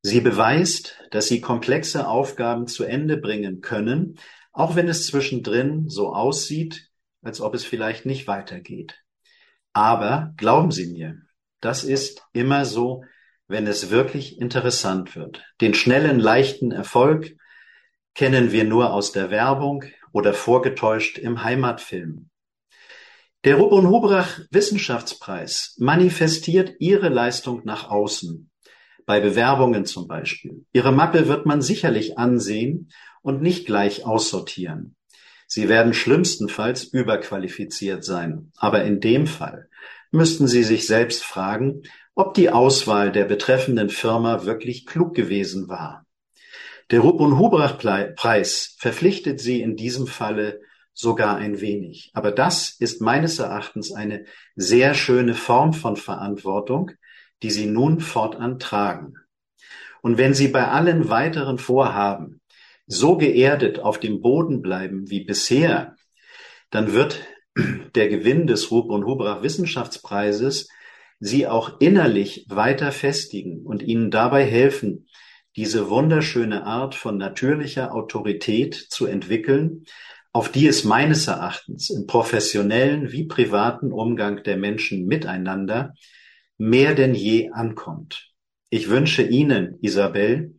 Sie 0.00 0.22
beweist, 0.22 0.98
dass 1.10 1.28
sie 1.28 1.42
komplexe 1.42 2.08
Aufgaben 2.08 2.66
zu 2.66 2.84
Ende 2.84 3.18
bringen 3.18 3.60
können, 3.60 4.18
auch 4.52 4.76
wenn 4.76 4.88
es 4.88 5.06
zwischendrin 5.06 5.90
so 5.90 6.14
aussieht, 6.14 6.87
als 7.28 7.42
ob 7.42 7.54
es 7.54 7.64
vielleicht 7.64 8.06
nicht 8.06 8.26
weitergeht. 8.26 9.04
Aber 9.74 10.32
glauben 10.38 10.72
Sie 10.72 10.90
mir, 10.90 11.20
das 11.60 11.84
ist 11.84 12.22
immer 12.32 12.64
so, 12.64 13.04
wenn 13.48 13.66
es 13.66 13.90
wirklich 13.90 14.40
interessant 14.40 15.14
wird. 15.14 15.44
Den 15.60 15.74
schnellen, 15.74 16.18
leichten 16.18 16.72
Erfolg 16.72 17.36
kennen 18.14 18.50
wir 18.50 18.64
nur 18.64 18.94
aus 18.94 19.12
der 19.12 19.30
Werbung 19.30 19.84
oder 20.10 20.32
vorgetäuscht 20.32 21.18
im 21.18 21.44
Heimatfilm. 21.44 22.30
Der 23.44 23.60
und 23.60 23.88
Hubrach 23.88 24.40
Wissenschaftspreis 24.50 25.76
manifestiert 25.78 26.76
ihre 26.78 27.10
Leistung 27.10 27.60
nach 27.64 27.90
außen 27.90 28.50
bei 29.04 29.20
Bewerbungen 29.20 29.84
zum 29.84 30.08
Beispiel. 30.08 30.64
Ihre 30.72 30.92
Mappe 30.92 31.28
wird 31.28 31.44
man 31.44 31.60
sicherlich 31.60 32.16
ansehen 32.16 32.90
und 33.20 33.42
nicht 33.42 33.66
gleich 33.66 34.06
aussortieren. 34.06 34.96
Sie 35.48 35.68
werden 35.68 35.94
schlimmstenfalls 35.94 36.84
überqualifiziert 36.84 38.04
sein. 38.04 38.52
Aber 38.58 38.84
in 38.84 39.00
dem 39.00 39.26
Fall 39.26 39.68
müssten 40.12 40.46
Sie 40.46 40.62
sich 40.62 40.86
selbst 40.86 41.24
fragen, 41.24 41.82
ob 42.14 42.34
die 42.34 42.50
Auswahl 42.50 43.10
der 43.10 43.24
betreffenden 43.24 43.88
Firma 43.88 44.44
wirklich 44.44 44.86
klug 44.86 45.14
gewesen 45.14 45.68
war. 45.68 46.04
Der 46.90 47.00
Rupp 47.00 47.20
und 47.20 47.38
Hubrach 47.38 47.78
Preis 47.78 48.76
verpflichtet 48.78 49.40
Sie 49.40 49.60
in 49.62 49.74
diesem 49.74 50.06
Falle 50.06 50.60
sogar 50.92 51.36
ein 51.36 51.60
wenig. 51.60 52.10
Aber 52.12 52.30
das 52.30 52.70
ist 52.78 53.00
meines 53.00 53.38
Erachtens 53.38 53.92
eine 53.92 54.24
sehr 54.54 54.94
schöne 54.94 55.34
Form 55.34 55.72
von 55.72 55.96
Verantwortung, 55.96 56.90
die 57.42 57.50
sie 57.50 57.66
nun 57.66 58.00
fortan 58.00 58.58
tragen. 58.58 59.14
Und 60.02 60.18
wenn 60.18 60.34
sie 60.34 60.48
bei 60.48 60.66
allen 60.68 61.08
weiteren 61.08 61.58
Vorhaben 61.58 62.40
so 62.88 63.16
geerdet 63.16 63.78
auf 63.78 64.00
dem 64.00 64.20
Boden 64.20 64.62
bleiben 64.62 65.08
wie 65.10 65.22
bisher, 65.22 65.94
dann 66.70 66.92
wird 66.92 67.20
der 67.94 68.08
Gewinn 68.08 68.46
des 68.46 68.70
Rupp 68.70 68.90
und 68.90 69.04
Hubrach 69.04 69.42
Wissenschaftspreises 69.42 70.68
sie 71.20 71.46
auch 71.46 71.80
innerlich 71.80 72.46
weiter 72.48 72.90
festigen 72.90 73.64
und 73.64 73.82
ihnen 73.82 74.10
dabei 74.10 74.44
helfen, 74.44 75.06
diese 75.56 75.90
wunderschöne 75.90 76.64
Art 76.64 76.94
von 76.94 77.18
natürlicher 77.18 77.92
Autorität 77.94 78.74
zu 78.74 79.06
entwickeln, 79.06 79.84
auf 80.32 80.50
die 80.50 80.66
es 80.66 80.84
meines 80.84 81.26
Erachtens 81.26 81.90
im 81.90 82.06
professionellen 82.06 83.12
wie 83.12 83.24
privaten 83.24 83.92
Umgang 83.92 84.42
der 84.44 84.56
Menschen 84.56 85.06
miteinander 85.06 85.94
mehr 86.58 86.94
denn 86.94 87.14
je 87.14 87.50
ankommt. 87.50 88.30
Ich 88.70 88.88
wünsche 88.88 89.22
Ihnen, 89.22 89.78
Isabel, 89.80 90.54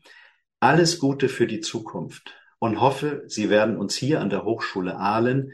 alles 0.60 1.00
Gute 1.00 1.30
für 1.30 1.48
die 1.48 1.62
Zukunft 1.62 2.34
und 2.60 2.82
hoffe, 2.82 3.24
Sie 3.28 3.50
werden 3.50 3.78
uns 3.78 3.96
hier 3.96 4.20
an 4.20 4.30
der 4.30 4.44
Hochschule 4.44 4.98
Aalen 4.98 5.54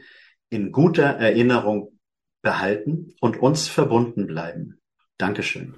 in 0.50 0.72
guter 0.72 1.04
Erinnerung 1.04 1.98
behalten 2.42 3.14
und 3.20 3.36
uns 3.38 3.68
verbunden 3.68 4.26
bleiben. 4.26 4.80
Dankeschön. 5.18 5.74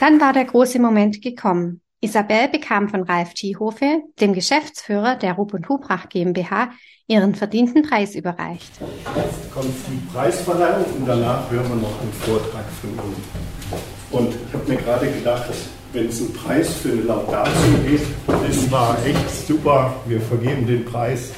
Dann 0.00 0.20
war 0.20 0.34
der 0.34 0.44
große 0.44 0.78
Moment 0.78 1.22
gekommen. 1.22 1.80
Isabel 2.04 2.48
bekam 2.48 2.90
von 2.90 3.04
Ralf 3.04 3.32
Thiehofe, 3.32 4.02
dem 4.20 4.34
Geschäftsführer 4.34 5.16
der 5.16 5.32
Rupp 5.32 5.54
und 5.54 5.70
Hubrach 5.70 6.10
GmbH, 6.10 6.68
ihren 7.06 7.34
verdienten 7.34 7.80
Preis 7.80 8.14
überreicht. 8.14 8.72
Jetzt 9.16 9.50
kommt 9.50 9.72
die 9.88 10.12
Preisverleihung 10.12 10.84
und 10.98 11.08
danach 11.08 11.50
hören 11.50 11.66
wir 11.66 11.76
noch 11.76 11.98
einen 12.02 12.12
Vortrag 12.12 12.66
von 12.82 12.90
Ihnen. 12.90 13.24
Und 14.10 14.34
ich 14.34 14.52
habe 14.52 14.70
mir 14.70 14.76
gerade 14.76 15.10
gedacht, 15.10 15.50
wenn 15.94 16.08
es 16.08 16.20
einen 16.20 16.34
Preis 16.34 16.74
für 16.74 16.90
eine 16.90 17.00
Laudatio 17.00 17.52
gibt, 17.88 18.06
das 18.26 18.70
war 18.70 18.98
echt 19.06 19.46
super. 19.46 19.94
Wir 20.04 20.20
vergeben 20.20 20.66
den 20.66 20.84
Preis, 20.84 21.32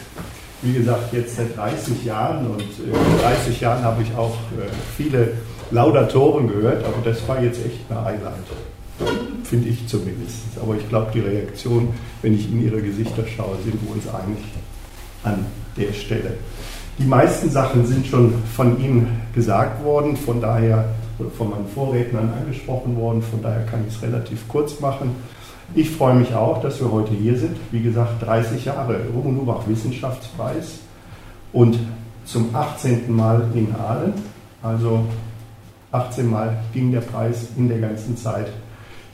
wie 0.63 0.73
gesagt, 0.73 1.13
jetzt 1.13 1.37
seit 1.37 1.57
30 1.57 2.05
Jahren 2.05 2.45
und 2.45 2.63
äh, 2.63 2.89
in 2.89 3.21
30 3.23 3.61
Jahren 3.61 3.85
habe 3.85 4.03
ich 4.03 4.13
auch 4.17 4.35
äh, 4.35 4.69
viele 4.97 5.35
Laudatoren 5.71 6.49
gehört, 6.49 6.85
aber 6.85 7.09
das 7.09 7.27
war 7.29 7.41
jetzt 7.41 7.65
echt 7.65 7.89
eine 7.89 8.05
Highlight 8.05 8.35
finde 9.45 9.69
ich 9.69 9.87
zumindest. 9.87 10.59
Aber 10.61 10.75
ich 10.75 10.89
glaube, 10.89 11.11
die 11.13 11.21
Reaktion, 11.21 11.89
wenn 12.23 12.35
ich 12.35 12.51
in 12.51 12.65
ihre 12.65 12.81
Gesichter 12.83 13.25
schaue, 13.27 13.57
sind 13.65 13.81
wir 13.83 13.95
uns 13.95 14.07
einig 14.09 14.39
an 15.23 15.47
der 15.77 15.93
Stelle. 15.93 16.35
Die 16.99 17.05
meisten 17.05 17.51
Sachen 17.51 17.87
sind 17.87 18.07
schon 18.07 18.33
von 18.55 18.81
Ihnen 18.83 19.21
gesagt 19.35 19.85
worden, 19.85 20.17
von 20.17 20.41
daher, 20.41 20.87
oder 21.19 21.31
von 21.31 21.51
meinen 21.51 21.69
Vorrednern 21.69 22.33
angesprochen 22.41 22.97
worden, 22.97 23.23
von 23.23 23.43
daher 23.43 23.67
kann 23.67 23.85
ich 23.87 23.95
es 23.95 24.03
relativ 24.03 24.49
kurz 24.49 24.81
machen. 24.81 25.11
Ich 25.75 25.91
freue 25.91 26.15
mich 26.15 26.33
auch, 26.33 26.63
dass 26.63 26.81
wir 26.81 26.91
heute 26.91 27.13
hier 27.13 27.37
sind. 27.37 27.57
Wie 27.71 27.83
gesagt, 27.83 28.25
30 28.25 28.65
Jahre 28.65 29.01
Rubenubach 29.15 29.69
Wissenschaftspreis 29.69 30.79
und 31.53 31.79
zum 32.25 32.55
18. 32.55 33.15
Mal 33.15 33.45
in 33.55 33.75
Aalen. 33.75 34.15
Also 34.63 35.05
18 35.93 36.31
Mal 36.31 36.57
ging 36.73 36.93
der 36.93 37.01
Preis 37.01 37.49
in 37.57 37.69
der 37.69 37.79
ganzen 37.79 38.17
Zeit 38.17 38.49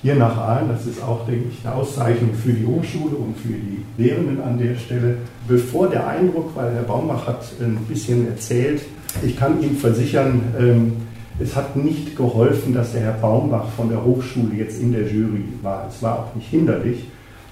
hier 0.02 0.16
nach 0.16 0.36
Aalen. 0.36 0.68
Das 0.68 0.86
ist 0.86 1.02
auch, 1.02 1.24
denke 1.26 1.46
ich, 1.50 1.64
eine 1.64 1.74
Auszeichnung 1.76 2.34
für 2.34 2.52
die 2.52 2.66
Hochschule 2.66 3.16
und 3.16 3.36
für 3.38 3.52
die 3.52 3.82
Lehrenden 3.96 4.42
an 4.42 4.58
der 4.58 4.74
Stelle. 4.74 5.16
Bevor 5.48 5.88
der 5.88 6.06
Eindruck, 6.06 6.50
weil 6.54 6.74
Herr 6.74 6.82
Baumbach 6.82 7.26
hat 7.26 7.44
ein 7.60 7.76
bisschen 7.88 8.26
erzählt, 8.28 8.82
ich 9.24 9.36
kann 9.36 9.62
Ihnen 9.62 9.76
versichern, 9.76 10.42
ähm, 10.58 10.92
es 11.38 11.56
hat 11.56 11.76
nicht 11.76 12.16
geholfen, 12.16 12.74
dass 12.74 12.92
der 12.92 13.02
Herr 13.02 13.12
Baumbach 13.14 13.68
von 13.76 13.88
der 13.88 14.04
Hochschule 14.04 14.54
jetzt 14.56 14.80
in 14.80 14.92
der 14.92 15.02
Jury 15.02 15.44
war. 15.62 15.88
Es 15.88 16.02
war 16.02 16.18
auch 16.18 16.34
nicht 16.34 16.48
hinderlich. 16.48 17.04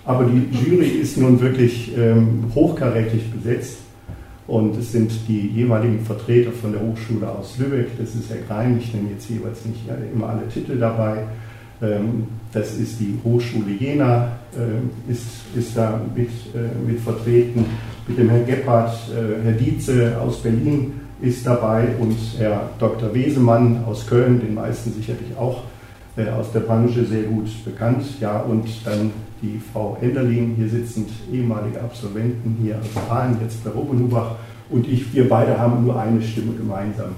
Aber 0.05 0.25
die 0.25 0.49
Jury 0.57 0.89
ist 0.89 1.17
nun 1.19 1.41
wirklich 1.41 1.97
ähm, 1.97 2.45
hochkarätig 2.55 3.31
besetzt. 3.31 3.79
Und 4.47 4.77
es 4.77 4.91
sind 4.91 5.13
die 5.29 5.47
jeweiligen 5.49 6.01
Vertreter 6.01 6.51
von 6.51 6.73
der 6.73 6.81
Hochschule 6.83 7.29
aus 7.29 7.57
Lübeck, 7.59 7.97
das 8.01 8.17
ist 8.17 8.31
Herr 8.31 8.39
Grein, 8.49 8.79
ich 8.79 8.93
nenne 8.93 9.11
jetzt 9.11 9.31
jeweils 9.31 9.65
nicht 9.65 9.83
immer 10.13 10.31
alle 10.31 10.49
Titel 10.49 10.77
dabei, 10.77 11.19
ähm, 11.81 12.27
das 12.53 12.75
ist 12.75 12.99
die 13.01 13.19
Hochschule 13.25 13.73
Jena, 13.79 14.33
ähm, 14.57 14.91
ist, 15.09 15.27
ist 15.57 15.77
da 15.77 16.01
mit, 16.15 16.29
äh, 16.29 16.89
mit 16.89 17.01
vertreten. 17.01 17.65
Mit 18.09 18.19
dem 18.19 18.29
Herrn 18.29 18.47
Gebhardt, 18.47 18.95
äh, 19.11 19.45
Herr 19.45 19.53
Dietze 19.53 20.21
aus 20.21 20.43
Berlin 20.43 21.01
ist 21.21 21.47
dabei 21.47 21.89
und 21.99 22.17
Herr 22.39 22.71
Dr. 22.79 23.15
Wesemann 23.15 23.85
aus 23.85 24.07
Köln, 24.07 24.41
den 24.41 24.55
meisten 24.55 24.93
sicherlich 24.93 25.37
auch 25.39 25.63
äh, 26.17 26.29
aus 26.29 26.51
der 26.53 26.61
Branche 26.61 27.05
sehr 27.05 27.25
gut 27.25 27.49
bekannt. 27.65 28.05
Ja, 28.21 28.41
und 28.41 28.67
dann 28.85 29.13
die 29.43 29.61
Frau 29.73 29.97
Enderlin, 30.01 30.55
hier 30.57 30.69
sitzend 30.69 31.11
ehemalige 31.33 31.81
Absolventen 31.81 32.59
hier 32.63 32.79
aus 32.79 33.11
Aalen, 33.11 33.39
jetzt 33.43 33.63
bei 33.65 33.73
Obenhubach 33.73 34.37
und 34.71 34.89
ich, 34.89 35.13
wir 35.13 35.29
beide 35.29 35.59
haben 35.59 35.85
nur 35.85 36.01
eine 36.01 36.23
Stimme 36.23 36.53
gemeinsam. 36.55 37.11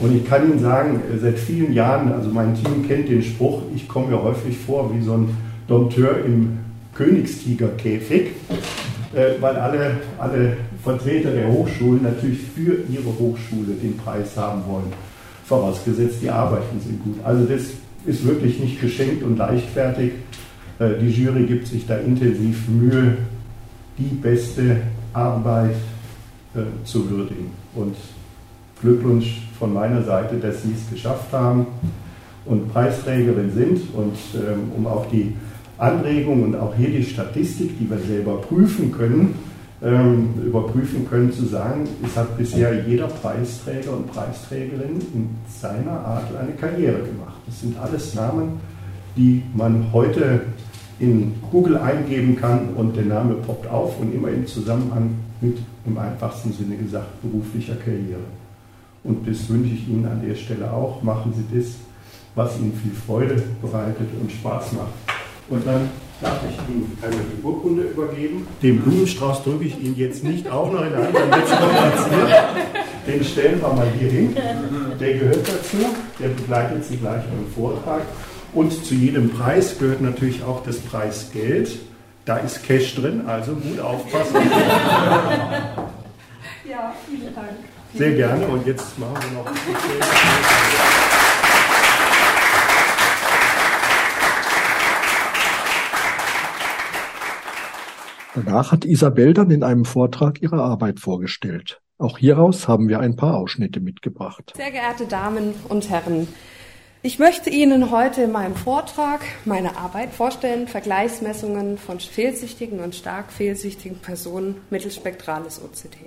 Und 0.00 0.16
ich 0.16 0.24
kann 0.24 0.50
Ihnen 0.50 0.58
sagen, 0.58 1.00
seit 1.20 1.38
vielen 1.38 1.72
Jahren, 1.72 2.12
also 2.12 2.30
mein 2.30 2.54
Team 2.54 2.86
kennt 2.88 3.08
den 3.08 3.22
Spruch, 3.22 3.62
ich 3.74 3.86
komme 3.86 4.08
mir 4.08 4.22
häufig 4.22 4.56
vor 4.56 4.90
wie 4.94 5.02
so 5.02 5.14
ein 5.14 5.36
Dompteur 5.68 6.24
im 6.24 6.58
Königstigerkäfig, 6.94 8.28
äh, 9.14 9.40
weil 9.40 9.56
alle, 9.56 9.96
alle 10.18 10.56
Vertreter 10.82 11.30
der 11.30 11.48
Hochschulen 11.48 12.02
natürlich 12.02 12.40
für 12.54 12.78
ihre 12.90 13.18
Hochschule 13.18 13.74
den 13.82 13.96
Preis 13.96 14.36
haben 14.36 14.62
wollen, 14.66 14.92
vorausgesetzt 15.44 16.18
die 16.22 16.30
Arbeiten 16.30 16.80
sind 16.80 17.02
gut. 17.02 17.16
Also 17.22 17.44
das 17.44 17.62
ist 18.06 18.26
wirklich 18.26 18.60
nicht 18.60 18.80
geschenkt 18.80 19.22
und 19.22 19.36
leichtfertig. 19.36 20.12
Äh, 20.78 20.90
die 21.00 21.10
Jury 21.10 21.44
gibt 21.44 21.66
sich 21.66 21.86
da 21.86 21.96
intensiv 21.96 22.68
Mühe, 22.68 23.18
die 23.98 24.14
beste 24.14 24.78
Arbeit 25.12 25.76
äh, 26.54 26.84
zu 26.84 27.08
würdigen. 27.10 27.50
Und 27.74 27.96
Glückwunsch 28.80 29.48
von 29.58 29.72
meiner 29.72 30.02
Seite, 30.02 30.36
dass 30.36 30.62
Sie 30.62 30.72
es 30.72 30.90
geschafft 30.90 31.32
haben 31.32 31.66
und 32.44 32.72
Preisträgerin 32.72 33.52
sind. 33.52 33.80
Und 33.94 34.16
ähm, 34.34 34.72
um 34.76 34.86
auch 34.86 35.06
die 35.10 35.34
Anregung 35.78 36.42
und 36.42 36.56
auch 36.56 36.74
hier 36.74 36.90
die 36.90 37.02
Statistik, 37.02 37.78
die 37.78 37.88
wir 37.88 37.98
selber 37.98 38.36
prüfen 38.36 38.92
können, 38.92 39.34
ähm, 39.82 40.30
überprüfen 40.46 41.08
können, 41.08 41.32
zu 41.32 41.44
sagen, 41.44 41.88
es 42.04 42.16
hat 42.16 42.38
bisher 42.38 42.86
jeder 42.86 43.08
Preisträger 43.08 43.92
und 43.92 44.10
Preisträgerin 44.12 45.00
in 45.12 45.30
seiner 45.48 46.00
Art 46.00 46.34
eine 46.36 46.52
Karriere 46.52 46.98
gemacht. 46.98 47.40
Das 47.46 47.60
sind 47.60 47.78
alles 47.78 48.14
Namen, 48.14 48.60
die 49.16 49.42
man 49.54 49.86
heute 49.92 50.42
in 50.98 51.34
Google 51.50 51.76
eingeben 51.76 52.36
kann 52.36 52.68
und 52.76 52.96
der 52.96 53.04
Name 53.04 53.34
poppt 53.34 53.68
auf 53.68 53.98
und 54.00 54.14
immer 54.14 54.28
im 54.28 54.46
Zusammenhang 54.46 55.10
mit, 55.40 55.58
im 55.86 55.98
einfachsten 55.98 56.52
Sinne 56.52 56.76
gesagt, 56.76 57.20
beruflicher 57.22 57.76
Karriere. 57.76 58.24
Und 59.02 59.28
das 59.28 59.48
wünsche 59.48 59.74
ich 59.74 59.88
Ihnen 59.88 60.06
an 60.06 60.26
der 60.26 60.34
Stelle 60.34 60.72
auch. 60.72 61.02
Machen 61.02 61.34
Sie 61.36 61.58
das, 61.58 61.74
was 62.34 62.58
Ihnen 62.58 62.72
viel 62.72 62.92
Freude 62.92 63.42
bereitet 63.60 64.08
und 64.20 64.32
Spaß 64.32 64.72
macht. 64.72 64.94
Und 65.50 65.66
dann 65.66 65.90
darf 66.22 66.40
ich 66.48 66.74
Ihnen 66.74 66.96
einmal 67.02 67.20
die 67.36 67.44
Urkunde 67.44 67.82
übergeben. 67.82 68.46
Den 68.62 68.80
Blumenstrauß 68.80 69.44
drücke 69.44 69.64
ich 69.64 69.78
Ihnen 69.78 69.96
jetzt 69.96 70.24
nicht 70.24 70.50
auch 70.50 70.72
noch 70.72 70.82
in 70.82 70.90
der 70.90 71.04
Hand, 71.04 71.14
dann 71.14 71.30
wird 71.30 71.44
es 71.44 71.50
kompliziert. 71.50 72.34
Den 73.06 73.24
stellen 73.24 73.60
wir 73.60 73.72
mal 73.74 73.88
hier 73.98 74.10
hin. 74.10 74.36
Der 74.98 75.18
gehört 75.18 75.46
dazu, 75.46 75.76
der 76.18 76.28
begleitet 76.28 76.84
Sie 76.84 76.96
gleich 76.96 77.22
beim 77.24 77.46
Vortrag. 77.54 78.02
Und 78.54 78.72
zu 78.84 78.94
jedem 78.94 79.30
Preis 79.30 79.78
gehört 79.78 80.00
natürlich 80.00 80.42
auch 80.44 80.62
das 80.64 80.78
Preisgeld. 80.78 81.78
Da 82.24 82.38
ist 82.38 82.62
Cash 82.64 82.94
drin, 82.94 83.26
also 83.26 83.54
gut 83.54 83.80
aufpassen. 83.80 84.36
Ja, 86.66 86.94
vielen 87.06 87.34
Dank. 87.34 87.50
Sehr 87.94 88.12
gerne. 88.12 88.48
Und 88.48 88.66
jetzt 88.66 88.98
machen 88.98 89.14
wir 89.20 89.38
noch. 89.38 89.50
Danach 98.34 98.72
hat 98.72 98.84
Isabel 98.84 99.34
dann 99.34 99.50
in 99.50 99.62
einem 99.62 99.84
Vortrag 99.84 100.42
ihre 100.42 100.60
Arbeit 100.62 100.98
vorgestellt. 100.98 101.80
Auch 101.98 102.18
hieraus 102.18 102.66
haben 102.66 102.88
wir 102.88 102.98
ein 102.98 103.14
paar 103.14 103.36
Ausschnitte 103.36 103.78
mitgebracht. 103.80 104.54
Sehr 104.56 104.72
geehrte 104.72 105.06
Damen 105.06 105.54
und 105.68 105.88
Herren, 105.90 106.26
ich 107.04 107.18
möchte 107.18 107.50
Ihnen 107.50 107.90
heute 107.90 108.22
in 108.22 108.32
meinem 108.32 108.56
Vortrag 108.56 109.20
meine 109.44 109.76
Arbeit 109.76 110.14
vorstellen, 110.14 110.66
Vergleichsmessungen 110.66 111.76
von 111.76 112.00
fehlsichtigen 112.00 112.80
und 112.80 112.94
stark 112.94 113.30
fehlsichtigen 113.30 113.98
Personen 113.98 114.62
mittelspektrales 114.70 115.60
OCT. 115.62 115.98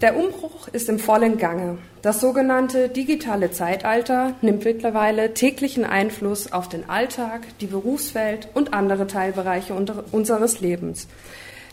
Der 0.00 0.16
Umbruch 0.16 0.68
ist 0.68 0.88
im 0.88 1.00
vollen 1.00 1.38
Gange. 1.38 1.78
Das 2.02 2.20
sogenannte 2.20 2.88
digitale 2.88 3.50
Zeitalter 3.50 4.34
nimmt 4.40 4.64
mittlerweile 4.64 5.34
täglichen 5.34 5.84
Einfluss 5.84 6.52
auf 6.52 6.68
den 6.68 6.88
Alltag, 6.88 7.40
die 7.60 7.66
Berufswelt 7.66 8.46
und 8.54 8.74
andere 8.74 9.08
Teilbereiche 9.08 9.74
unseres 9.74 10.60
Lebens. 10.60 11.08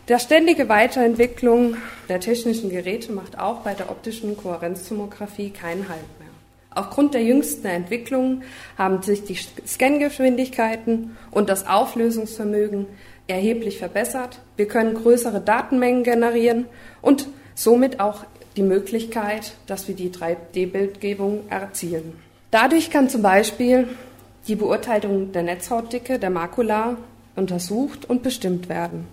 Der 0.08 0.18
ständige 0.18 0.68
Weiterentwicklung 0.68 1.76
der 2.08 2.18
technischen 2.18 2.70
Geräte 2.70 3.12
macht 3.12 3.38
auch 3.38 3.60
bei 3.60 3.74
der 3.74 3.90
optischen 3.90 4.36
Kohärenztomographie 4.36 5.50
keinen 5.50 5.88
Halt. 5.88 6.15
Aufgrund 6.76 7.14
der 7.14 7.22
jüngsten 7.22 7.66
Entwicklungen 7.66 8.42
haben 8.76 9.02
sich 9.02 9.24
die 9.24 9.34
Scangeschwindigkeiten 9.66 11.16
und 11.30 11.48
das 11.48 11.66
Auflösungsvermögen 11.66 12.86
erheblich 13.26 13.78
verbessert. 13.78 14.40
Wir 14.58 14.68
können 14.68 14.94
größere 14.94 15.40
Datenmengen 15.40 16.04
generieren 16.04 16.66
und 17.00 17.28
somit 17.54 17.98
auch 17.98 18.24
die 18.58 18.62
Möglichkeit, 18.62 19.54
dass 19.66 19.88
wir 19.88 19.94
die 19.94 20.10
3D-Bildgebung 20.10 21.44
erzielen. 21.48 22.12
Dadurch 22.50 22.90
kann 22.90 23.08
zum 23.08 23.22
Beispiel 23.22 23.88
die 24.46 24.54
Beurteilung 24.54 25.32
der 25.32 25.44
Netzhautdicke 25.44 26.18
der 26.18 26.30
Makula 26.30 26.98
untersucht 27.36 28.04
und 28.04 28.22
bestimmt 28.22 28.68
werden. 28.68 29.06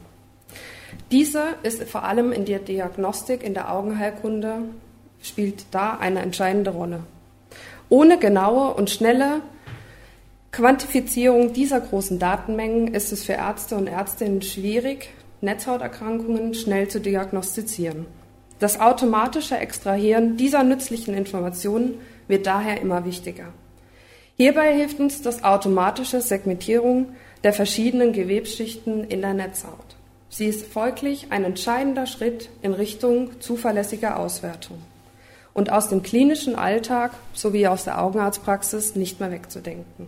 Diese 1.12 1.44
ist 1.64 1.84
vor 1.84 2.04
allem 2.04 2.34
in 2.34 2.44
der 2.44 2.60
Diagnostik, 2.60 3.42
in 3.42 3.54
der 3.54 3.74
Augenheilkunde, 3.74 4.64
spielt 5.22 5.66
da 5.72 5.98
eine 5.98 6.22
entscheidende 6.22 6.72
Rolle. 6.72 7.04
Ohne 7.90 8.18
genaue 8.18 8.74
und 8.74 8.90
schnelle 8.90 9.42
Quantifizierung 10.52 11.54
dieser 11.54 11.82
großen 11.82 12.20
Datenmengen 12.20 12.94
ist 12.94 13.12
es 13.12 13.24
für 13.24 13.34
Ärzte 13.34 13.76
und 13.76 13.88
Ärztinnen 13.88 14.42
schwierig, 14.42 15.10
Netzhauterkrankungen 15.42 16.54
schnell 16.54 16.88
zu 16.88 17.02
diagnostizieren. 17.02 18.06
Das 18.60 18.80
automatische 18.80 19.58
Extrahieren 19.58 20.38
dieser 20.38 20.64
nützlichen 20.64 21.16
Informationen 21.16 21.96
wird 22.28 22.46
daher 22.46 22.80
immer 22.82 23.04
wichtiger. 23.04 23.48
Hierbei 24.38 24.74
hilft 24.74 25.00
uns 25.00 25.22
das 25.22 25.44
automatische 25.44 26.22
Segmentierung 26.22 27.10
der 27.44 27.54
verschiedenen 27.54 28.14
Gewebsschichten 28.14 29.04
in 29.06 29.22
der 29.22 29.34
Netzhaut. 29.34 29.98
Sie 30.30 30.46
ist 30.46 30.66
folglich 30.66 31.28
ein 31.32 31.44
entscheidender 31.44 32.06
Schritt 32.06 32.50
in 32.62 32.74
Richtung 32.74 33.42
zuverlässiger 33.42 34.18
Auswertung 34.18 34.78
und 35.54 35.72
aus 35.72 35.90
dem 35.90 36.04
klinischen 36.04 36.56
Alltag 36.56 37.12
sowie 37.34 37.68
aus 37.68 37.84
der 37.84 38.02
Augenarztpraxis 38.02 38.96
nicht 38.96 39.20
mehr 39.20 39.32
wegzudenken. 39.32 40.08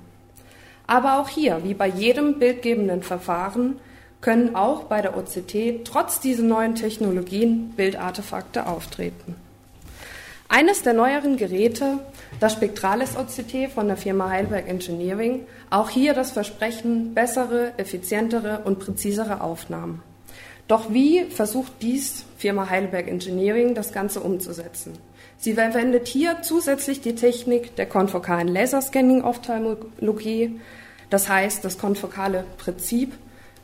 Aber 0.87 1.19
auch 1.19 1.29
hier, 1.29 1.61
wie 1.63 1.73
bei 1.73 1.87
jedem 1.87 2.39
bildgebenden 2.39 3.03
Verfahren, 3.03 3.79
können 4.21 4.55
auch 4.55 4.83
bei 4.83 5.01
der 5.01 5.17
OCT 5.17 5.83
trotz 5.83 6.19
dieser 6.19 6.43
neuen 6.43 6.75
Technologien 6.75 7.73
Bildartefakte 7.75 8.67
auftreten. 8.67 9.35
Eines 10.47 10.83
der 10.83 10.93
neueren 10.93 11.37
Geräte, 11.37 11.99
das 12.39 12.53
Spektrales 12.53 13.17
OCT 13.17 13.71
von 13.73 13.87
der 13.87 13.97
Firma 13.97 14.29
Heidelberg 14.29 14.67
Engineering, 14.67 15.41
auch 15.69 15.89
hier 15.89 16.13
das 16.13 16.31
Versprechen 16.31 17.13
bessere, 17.15 17.73
effizientere 17.77 18.61
und 18.63 18.79
präzisere 18.79 19.41
Aufnahmen. 19.41 20.03
Doch 20.67 20.91
wie 20.93 21.25
versucht 21.25 21.73
dies 21.81 22.25
Firma 22.37 22.69
Heidelberg 22.69 23.07
Engineering 23.07 23.75
das 23.75 23.91
Ganze 23.91 24.19
umzusetzen? 24.19 24.93
Sie 25.37 25.53
verwendet 25.53 26.07
hier 26.07 26.37
zusätzlich 26.41 27.01
die 27.01 27.15
Technik 27.15 27.75
der 27.75 27.85
konfokalen 27.85 28.47
Laserscanning-Ophthalmologie. 28.47 30.59
Das 31.09 31.29
heißt, 31.29 31.63
das 31.63 31.77
konfokale 31.77 32.45
Prinzip 32.57 33.13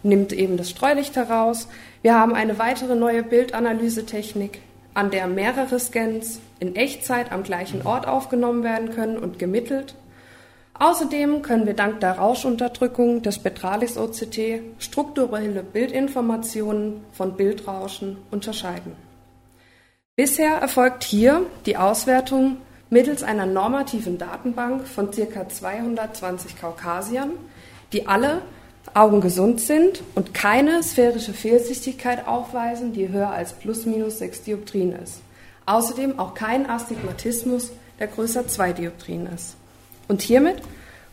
nimmt 0.03 0.33
eben 0.33 0.57
das 0.57 0.69
Streulicht 0.69 1.15
heraus. 1.15 1.67
Wir 2.01 2.15
haben 2.15 2.35
eine 2.35 2.59
weitere 2.59 2.95
neue 2.95 3.23
Bildanalysetechnik, 3.23 4.59
an 4.93 5.11
der 5.11 5.27
mehrere 5.27 5.79
Scans 5.79 6.41
in 6.59 6.75
Echtzeit 6.75 7.31
am 7.31 7.43
gleichen 7.43 7.85
Ort 7.85 8.07
aufgenommen 8.07 8.63
werden 8.63 8.91
können 8.91 9.17
und 9.17 9.39
gemittelt. 9.39 9.95
Außerdem 10.73 11.43
können 11.43 11.67
wir 11.67 11.75
dank 11.75 11.99
der 11.99 12.13
Rauschunterdrückung 12.13 13.21
des 13.21 13.35
Spektralis 13.35 13.97
OCT 13.97 14.61
strukturelle 14.79 15.63
Bildinformationen 15.63 17.01
von 17.11 17.37
Bildrauschen 17.37 18.17
unterscheiden. 18.31 19.10
Bisher 20.21 20.57
erfolgt 20.57 21.03
hier 21.03 21.47
die 21.65 21.77
Auswertung 21.77 22.57
mittels 22.91 23.23
einer 23.23 23.47
normativen 23.47 24.19
Datenbank 24.19 24.87
von 24.87 25.09
ca. 25.09 25.49
220 25.49 26.61
Kaukasiern, 26.61 27.31
die 27.91 28.05
alle 28.05 28.43
augengesund 28.93 29.61
sind 29.61 30.03
und 30.13 30.35
keine 30.35 30.83
sphärische 30.83 31.33
Fehlsichtigkeit 31.33 32.27
aufweisen, 32.27 32.93
die 32.93 33.09
höher 33.09 33.31
als 33.31 33.53
plus 33.53 33.87
minus 33.87 34.19
6 34.19 34.43
Dioptrien 34.43 34.93
ist. 34.93 35.21
Außerdem 35.65 36.19
auch 36.19 36.35
kein 36.35 36.69
Astigmatismus, 36.69 37.71
der 37.97 38.05
größer 38.05 38.47
2 38.47 38.73
Dioptrien 38.73 39.25
ist. 39.25 39.55
Und 40.07 40.21
hiermit 40.21 40.61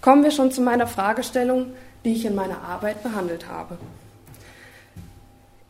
kommen 0.02 0.22
wir 0.22 0.32
schon 0.32 0.52
zu 0.52 0.60
meiner 0.60 0.86
Fragestellung, 0.86 1.72
die 2.04 2.12
ich 2.12 2.26
in 2.26 2.34
meiner 2.34 2.60
Arbeit 2.60 3.02
behandelt 3.02 3.48
habe. 3.48 3.78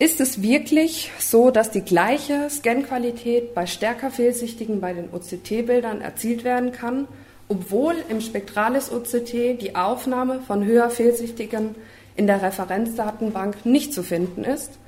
Ist 0.01 0.21
es 0.21 0.43
wirklich 0.43 1.11
so, 1.19 1.51
dass 1.51 1.73
die 1.73 1.83
gleiche 1.83 2.49
Scanqualität 2.49 3.53
bei 3.53 3.67
stärker 3.67 4.13
Fehlsichtigen 4.13 4.81
bei 4.81 4.93
den 4.93 5.13
OCT-Bildern 5.13 6.01
erzielt 6.01 6.45
werden 6.45 6.71
kann, 6.71 7.09
obwohl 7.49 7.97
im 8.09 8.21
Spektralis 8.21 8.93
OCT 8.93 9.61
die 9.61 9.75
Aufnahme 9.75 10.41
von 10.47 10.65
höher 10.65 10.89
Fehlsichtigen 10.91 11.75
in 12.15 12.29
der 12.29 12.43
Referenzdatenbank 12.43 13.67
nicht 13.67 13.93
zu 13.93 14.05
finden 14.05 14.45
ist? 14.45 14.79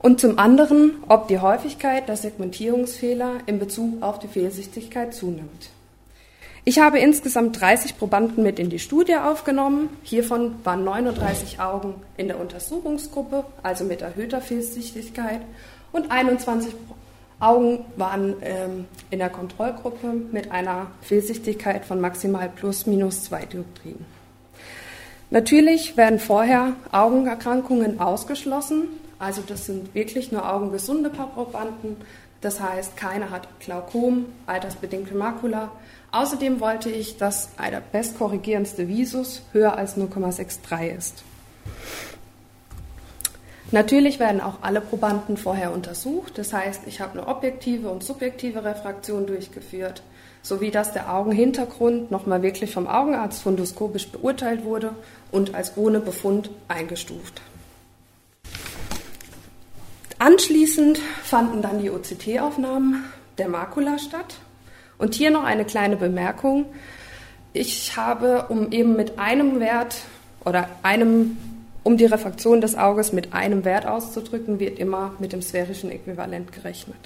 Und 0.00 0.18
zum 0.18 0.40
anderen, 0.40 1.04
ob 1.08 1.28
die 1.28 1.38
Häufigkeit 1.38 2.08
der 2.08 2.16
Segmentierungsfehler 2.16 3.38
in 3.46 3.60
Bezug 3.60 4.02
auf 4.02 4.18
die 4.18 4.28
Fehlsichtigkeit 4.28 5.14
zunimmt. 5.14 5.70
Ich 6.68 6.78
habe 6.78 6.98
insgesamt 6.98 7.58
30 7.58 7.96
Probanden 7.96 8.42
mit 8.42 8.58
in 8.58 8.68
die 8.68 8.78
Studie 8.78 9.16
aufgenommen. 9.16 9.88
Hiervon 10.02 10.56
waren 10.64 10.84
39 10.84 11.60
Augen 11.60 11.94
in 12.18 12.28
der 12.28 12.38
Untersuchungsgruppe, 12.38 13.46
also 13.62 13.84
mit 13.84 14.02
erhöhter 14.02 14.42
Fehlsichtigkeit, 14.42 15.40
und 15.92 16.10
21 16.10 16.74
Augen 17.40 17.86
waren 17.96 18.34
ähm, 18.42 18.84
in 19.10 19.18
der 19.18 19.30
Kontrollgruppe 19.30 20.12
mit 20.30 20.52
einer 20.52 20.88
Fehlsichtigkeit 21.00 21.86
von 21.86 22.02
maximal 22.02 22.50
plus 22.54 22.84
minus 22.84 23.24
2 23.24 23.46
Dioptrien. 23.46 24.04
Natürlich 25.30 25.96
werden 25.96 26.18
vorher 26.18 26.74
Augenerkrankungen 26.92 27.98
ausgeschlossen, 27.98 28.88
also 29.18 29.40
das 29.40 29.64
sind 29.64 29.94
wirklich 29.94 30.32
nur 30.32 30.46
augengesunde 30.46 31.08
Probanden. 31.08 31.96
Das 32.42 32.60
heißt, 32.60 32.94
keiner 32.94 33.30
hat 33.30 33.48
Glaukom, 33.58 34.26
altersbedingte 34.46 35.14
Makula, 35.14 35.70
Außerdem 36.10 36.60
wollte 36.60 36.90
ich, 36.90 37.18
dass 37.18 37.50
der 37.56 37.80
bestkorrigierendste 37.80 38.88
Visus 38.88 39.42
höher 39.52 39.76
als 39.76 39.96
0,63 39.96 40.96
ist. 40.96 41.22
Natürlich 43.70 44.18
werden 44.18 44.40
auch 44.40 44.62
alle 44.62 44.80
Probanden 44.80 45.36
vorher 45.36 45.74
untersucht. 45.74 46.38
Das 46.38 46.54
heißt, 46.54 46.82
ich 46.86 47.02
habe 47.02 47.18
eine 47.18 47.28
objektive 47.28 47.90
und 47.90 48.02
subjektive 48.02 48.64
Refraktion 48.64 49.26
durchgeführt, 49.26 50.02
sowie 50.40 50.70
dass 50.70 50.94
der 50.94 51.12
Augenhintergrund 51.12 52.10
nochmal 52.10 52.42
wirklich 52.42 52.72
vom 52.72 52.86
Augenarzt 52.86 53.42
fundoskopisch 53.42 54.08
beurteilt 54.08 54.64
wurde 54.64 54.94
und 55.30 55.54
als 55.54 55.76
ohne 55.76 56.00
Befund 56.00 56.48
eingestuft. 56.68 57.42
Anschließend 60.18 60.98
fanden 61.22 61.60
dann 61.60 61.82
die 61.82 61.90
OCT-Aufnahmen 61.90 63.04
der 63.36 63.50
Makula 63.50 63.98
statt 63.98 64.36
und 64.98 65.14
hier 65.14 65.30
noch 65.30 65.44
eine 65.44 65.64
kleine 65.64 65.96
Bemerkung. 65.96 66.66
Ich 67.52 67.96
habe, 67.96 68.46
um 68.48 68.72
eben 68.72 68.96
mit 68.96 69.18
einem 69.18 69.60
Wert 69.60 70.02
oder 70.44 70.68
einem, 70.82 71.38
um 71.82 71.96
die 71.96 72.04
Refraktion 72.04 72.60
des 72.60 72.76
Auges 72.76 73.12
mit 73.12 73.32
einem 73.32 73.64
Wert 73.64 73.86
auszudrücken, 73.86 74.58
wird 74.60 74.78
immer 74.78 75.14
mit 75.18 75.32
dem 75.32 75.42
sphärischen 75.42 75.90
Äquivalent 75.90 76.52
gerechnet. 76.52 76.98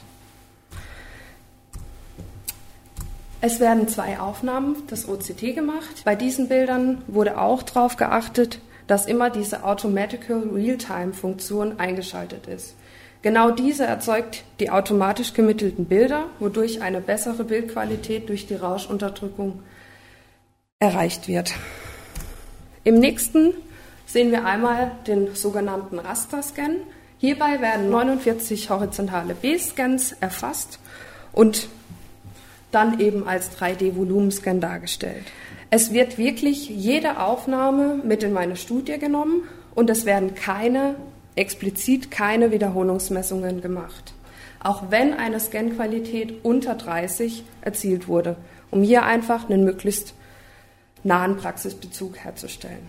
Es 3.44 3.58
werden 3.58 3.88
zwei 3.88 4.20
Aufnahmen 4.20 4.86
des 4.86 5.08
OCT 5.08 5.54
gemacht. 5.54 6.02
Bei 6.04 6.14
diesen 6.14 6.48
Bildern 6.48 7.02
wurde 7.08 7.38
auch 7.38 7.62
darauf 7.64 7.96
geachtet, 7.96 8.60
dass 8.86 9.06
immer 9.06 9.30
diese 9.30 9.64
Automatical 9.64 10.48
Real-Time-Funktion 10.54 11.80
eingeschaltet 11.80 12.46
ist. 12.46 12.76
Genau 13.22 13.52
diese 13.52 13.84
erzeugt 13.84 14.42
die 14.58 14.70
automatisch 14.70 15.32
gemittelten 15.32 15.84
Bilder, 15.84 16.26
wodurch 16.40 16.82
eine 16.82 17.00
bessere 17.00 17.44
Bildqualität 17.44 18.28
durch 18.28 18.46
die 18.46 18.56
Rauschunterdrückung 18.56 19.62
erreicht 20.80 21.28
wird. 21.28 21.54
Im 22.82 22.98
nächsten 22.98 23.54
sehen 24.06 24.32
wir 24.32 24.44
einmal 24.44 24.90
den 25.06 25.36
sogenannten 25.36 26.00
Raster-Scan. 26.00 26.78
Hierbei 27.18 27.60
werden 27.60 27.90
49 27.90 28.68
horizontale 28.70 29.34
B-Scans 29.34 30.16
erfasst 30.20 30.80
und 31.32 31.68
dann 32.72 32.98
eben 32.98 33.28
als 33.28 33.56
3D-Volumenscan 33.56 34.58
dargestellt. 34.58 35.24
Es 35.70 35.92
wird 35.92 36.18
wirklich 36.18 36.68
jede 36.68 37.20
Aufnahme 37.20 38.00
mit 38.02 38.24
in 38.24 38.32
meine 38.32 38.56
Studie 38.56 38.98
genommen 38.98 39.44
und 39.76 39.88
es 39.88 40.04
werden 40.04 40.34
keine 40.34 40.96
explizit 41.34 42.10
keine 42.10 42.50
Wiederholungsmessungen 42.50 43.60
gemacht, 43.60 44.12
auch 44.60 44.90
wenn 44.90 45.14
eine 45.14 45.40
Scanqualität 45.40 46.44
unter 46.44 46.74
30 46.74 47.44
erzielt 47.60 48.08
wurde, 48.08 48.36
um 48.70 48.82
hier 48.82 49.04
einfach 49.04 49.48
einen 49.48 49.64
möglichst 49.64 50.14
nahen 51.04 51.36
Praxisbezug 51.36 52.18
herzustellen. 52.18 52.88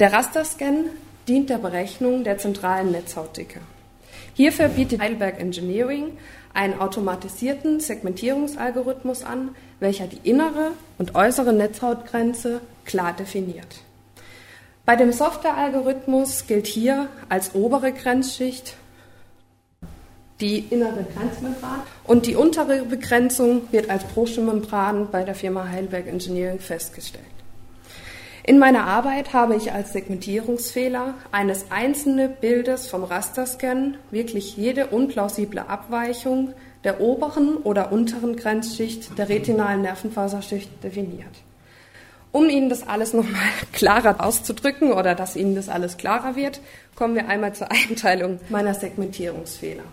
Der 0.00 0.12
Rasterscan 0.12 0.86
dient 1.28 1.50
der 1.50 1.58
Berechnung 1.58 2.24
der 2.24 2.38
zentralen 2.38 2.90
Netzhautdicke. 2.90 3.60
Hierfür 4.34 4.68
bietet 4.68 5.00
Heidelberg 5.00 5.38
Engineering 5.38 6.18
einen 6.52 6.80
automatisierten 6.80 7.78
Segmentierungsalgorithmus 7.80 9.22
an, 9.22 9.50
welcher 9.80 10.06
die 10.06 10.28
innere 10.28 10.72
und 10.98 11.14
äußere 11.14 11.52
Netzhautgrenze 11.52 12.60
klar 12.84 13.12
definiert. 13.12 13.83
Bei 14.86 14.96
dem 14.96 15.12
Software-Algorithmus 15.12 16.46
gilt 16.46 16.66
hier 16.66 17.08
als 17.30 17.54
obere 17.54 17.92
Grenzschicht 17.92 18.76
die 20.40 20.58
innere 20.58 21.06
Grenzmembran 21.16 21.80
und 22.04 22.26
die 22.26 22.36
untere 22.36 22.84
Begrenzung 22.84 23.62
wird 23.72 23.88
als 23.88 24.04
Proschenmembran 24.04 25.08
bei 25.10 25.22
der 25.22 25.34
Firma 25.34 25.68
Heidelberg 25.68 26.06
Engineering 26.06 26.58
festgestellt. 26.58 27.24
In 28.42 28.58
meiner 28.58 28.84
Arbeit 28.84 29.32
habe 29.32 29.56
ich 29.56 29.72
als 29.72 29.94
Segmentierungsfehler 29.94 31.14
eines 31.32 31.70
einzelnen 31.70 32.34
Bildes 32.38 32.86
vom 32.86 33.04
Rasterscan 33.04 33.96
wirklich 34.10 34.58
jede 34.58 34.88
unplausible 34.88 35.66
Abweichung 35.66 36.52
der 36.82 37.00
oberen 37.00 37.56
oder 37.56 37.90
unteren 37.90 38.36
Grenzschicht 38.36 39.16
der 39.16 39.30
retinalen 39.30 39.80
Nervenfaserschicht 39.80 40.84
definiert. 40.84 41.34
Um 42.34 42.48
Ihnen 42.50 42.68
das 42.68 42.88
alles 42.88 43.12
nochmal 43.12 43.48
klarer 43.72 44.16
auszudrücken 44.18 44.92
oder 44.92 45.14
dass 45.14 45.36
Ihnen 45.36 45.54
das 45.54 45.68
alles 45.68 45.98
klarer 45.98 46.34
wird, 46.34 46.60
kommen 46.96 47.14
wir 47.14 47.28
einmal 47.28 47.54
zur 47.54 47.70
Einteilung 47.88 48.40
meiner 48.48 48.74
Segmentierungsfehler. 48.74 49.84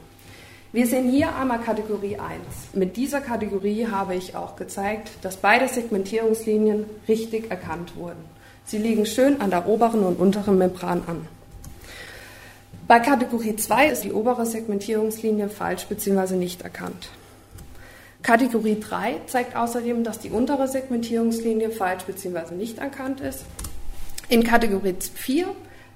Wir 0.71 0.87
sehen 0.87 1.11
hier 1.11 1.35
einmal 1.35 1.59
Kategorie 1.59 2.17
1. 2.17 2.73
Mit 2.73 2.97
dieser 2.97 3.21
Kategorie 3.21 3.85
habe 3.85 4.15
ich 4.15 4.35
auch 4.35 4.55
gezeigt, 4.55 5.11
dass 5.21 5.37
beide 5.37 5.67
Segmentierungslinien 5.67 6.85
richtig 7.07 7.51
erkannt 7.51 7.95
wurden. 7.95 8.25
Sie 8.65 8.79
liegen 8.79 9.05
schön 9.05 9.39
an 9.39 9.51
der 9.51 9.67
oberen 9.67 10.01
und 10.01 10.19
unteren 10.19 10.57
Membran 10.57 11.03
an. 11.05 11.27
Bei 12.87 12.99
Kategorie 12.99 13.55
2 13.55 13.89
ist 13.89 14.03
die 14.03 14.13
obere 14.13 14.47
Segmentierungslinie 14.47 15.47
falsch 15.47 15.85
bzw. 15.85 16.37
nicht 16.37 16.63
erkannt. 16.63 17.09
Kategorie 18.23 18.79
3 18.79 19.21
zeigt 19.27 19.55
außerdem, 19.55 20.03
dass 20.03 20.19
die 20.19 20.29
untere 20.29 20.67
Segmentierungslinie 20.67 21.71
falsch 21.71 22.03
bzw. 22.03 22.53
nicht 22.53 22.77
erkannt 22.77 23.19
ist. 23.21 23.45
In 24.29 24.43
Kategorie 24.43 24.95
4 25.13 25.47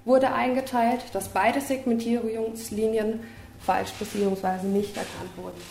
wurde 0.06 0.34
eingeteilt, 0.34 1.02
dass 1.14 1.30
beide 1.30 1.62
Segmentierungslinien 1.62 3.20
falsch 3.60 3.92
bzw. 4.00 4.66
nicht 4.68 4.96
erkannt 4.98 5.38
wurden. 5.38 5.62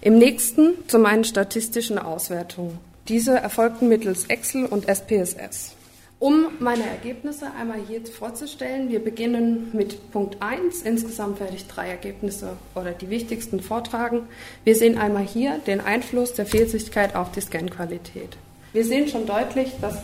Im 0.00 0.18
nächsten 0.18 0.86
zu 0.88 0.98
meinen 0.98 1.24
statistischen 1.24 1.98
Auswertungen. 1.98 2.78
Diese 3.08 3.38
erfolgten 3.38 3.88
mittels 3.88 4.26
Excel 4.26 4.66
und 4.66 4.88
SPSS. 4.88 5.75
Um 6.18 6.46
meine 6.60 6.86
Ergebnisse 6.88 7.50
einmal 7.58 7.78
hier 7.86 8.00
vorzustellen, 8.06 8.88
wir 8.88 9.04
beginnen 9.04 9.68
mit 9.74 10.10
Punkt 10.12 10.38
1. 10.40 10.80
Insgesamt 10.80 11.40
werde 11.40 11.56
ich 11.56 11.66
drei 11.66 11.90
Ergebnisse 11.90 12.56
oder 12.74 12.92
die 12.92 13.10
wichtigsten 13.10 13.60
vortragen. 13.60 14.22
Wir 14.64 14.76
sehen 14.76 14.96
einmal 14.96 15.24
hier 15.24 15.58
den 15.66 15.82
Einfluss 15.82 16.32
der 16.32 16.46
Fehlsichtigkeit 16.46 17.14
auf 17.14 17.32
die 17.32 17.42
Scanqualität. 17.42 18.38
Wir 18.72 18.84
sehen 18.84 19.08
schon 19.08 19.26
deutlich, 19.26 19.72
dass 19.82 19.98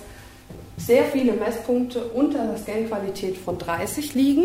sehr 0.76 1.04
viele 1.04 1.32
Messpunkte 1.32 2.04
unter 2.04 2.46
der 2.46 2.58
Scanqualität 2.58 3.38
von 3.38 3.56
30 3.56 4.12
liegen. 4.14 4.44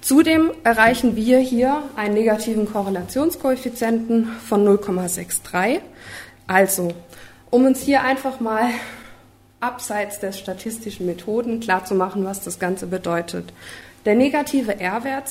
Zudem 0.00 0.50
erreichen 0.64 1.14
wir 1.14 1.40
hier 1.40 1.82
einen 1.94 2.14
negativen 2.14 2.64
Korrelationskoeffizienten 2.64 4.28
von 4.48 4.66
0,63. 4.66 5.80
Also, 6.46 6.94
um 7.50 7.66
uns 7.66 7.82
hier 7.82 8.02
einfach 8.02 8.40
mal 8.40 8.70
abseits 9.60 10.18
der 10.20 10.32
statistischen 10.32 11.06
Methoden 11.06 11.60
klarzumachen, 11.60 12.24
was 12.24 12.42
das 12.42 12.58
Ganze 12.58 12.86
bedeutet. 12.86 13.52
Der 14.06 14.14
negative 14.14 14.80
R-Wert 14.80 15.28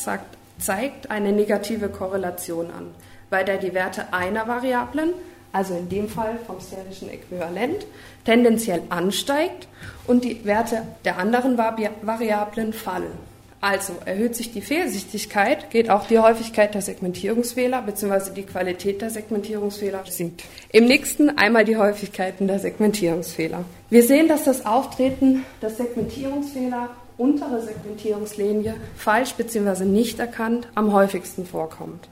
zeigt 0.59 1.09
eine 1.09 1.31
negative 1.31 1.89
Korrelation 1.89 2.67
an, 2.67 2.87
bei 3.29 3.43
der 3.43 3.57
die 3.57 3.73
Werte 3.73 4.13
einer 4.13 4.47
Variablen, 4.47 5.13
also 5.51 5.75
in 5.75 5.89
dem 5.89 6.07
Fall 6.07 6.37
vom 6.45 6.61
sphärischen 6.61 7.09
Äquivalent, 7.09 7.87
tendenziell 8.25 8.83
ansteigt 8.89 9.67
und 10.05 10.23
die 10.23 10.45
Werte 10.45 10.83
der 11.05 11.17
anderen 11.17 11.57
Variablen 11.57 12.73
fallen. 12.73 13.28
Also 13.61 13.93
erhöht 14.05 14.35
sich 14.35 14.53
die 14.53 14.61
Fehlsichtigkeit, 14.61 15.69
geht 15.69 15.89
auch 15.89 16.07
die 16.07 16.19
Häufigkeit 16.19 16.73
der 16.73 16.81
Segmentierungsfehler 16.81 17.81
bzw. 17.81 18.31
die 18.33 18.43
Qualität 18.43 19.01
der 19.01 19.09
Segmentierungsfehler 19.09 20.03
sinkt. 20.07 20.43
Im 20.71 20.85
nächsten 20.85 21.37
einmal 21.37 21.65
die 21.65 21.75
Häufigkeiten 21.75 22.47
der 22.47 22.59
Segmentierungsfehler. 22.59 23.65
Wir 23.89 24.03
sehen, 24.03 24.29
dass 24.29 24.45
das 24.45 24.65
Auftreten 24.65 25.45
der 25.61 25.71
Segmentierungsfehler 25.71 26.89
untere 27.17 27.61
Segmentierungslinie 27.61 28.75
falsch 28.95 29.33
bzw. 29.33 29.83
nicht 29.83 30.19
erkannt 30.19 30.69
am 30.75 30.93
häufigsten 30.93 31.45
vorkommt. 31.45 32.07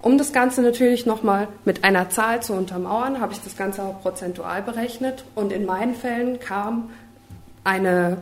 Um 0.00 0.16
das 0.16 0.32
Ganze 0.32 0.62
natürlich 0.62 1.04
nochmal 1.04 1.48
mit 1.66 1.84
einer 1.84 2.08
Zahl 2.08 2.40
zu 2.42 2.54
untermauern, 2.54 3.20
habe 3.20 3.34
ich 3.34 3.40
das 3.40 3.56
Ganze 3.56 3.82
auch 3.82 4.00
prozentual 4.00 4.62
berechnet 4.62 5.24
und 5.34 5.52
in 5.52 5.66
meinen 5.66 5.94
Fällen 5.94 6.40
kam 6.40 6.90
eine 7.64 8.18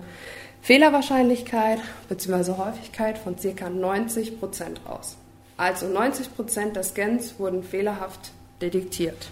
Fehlerwahrscheinlichkeit 0.67 1.79
bzw. 2.09 2.55
Häufigkeit 2.59 3.19
von 3.19 3.37
ca. 3.37 3.71
90 3.71 4.41
Prozent 4.41 4.81
raus. 4.85 5.17
Also 5.57 5.87
90 5.87 6.35
Prozent 6.35 6.75
der 6.75 6.83
Scans 6.83 7.39
wurden 7.39 7.63
fehlerhaft 7.63 8.33
detektiert. 8.61 9.29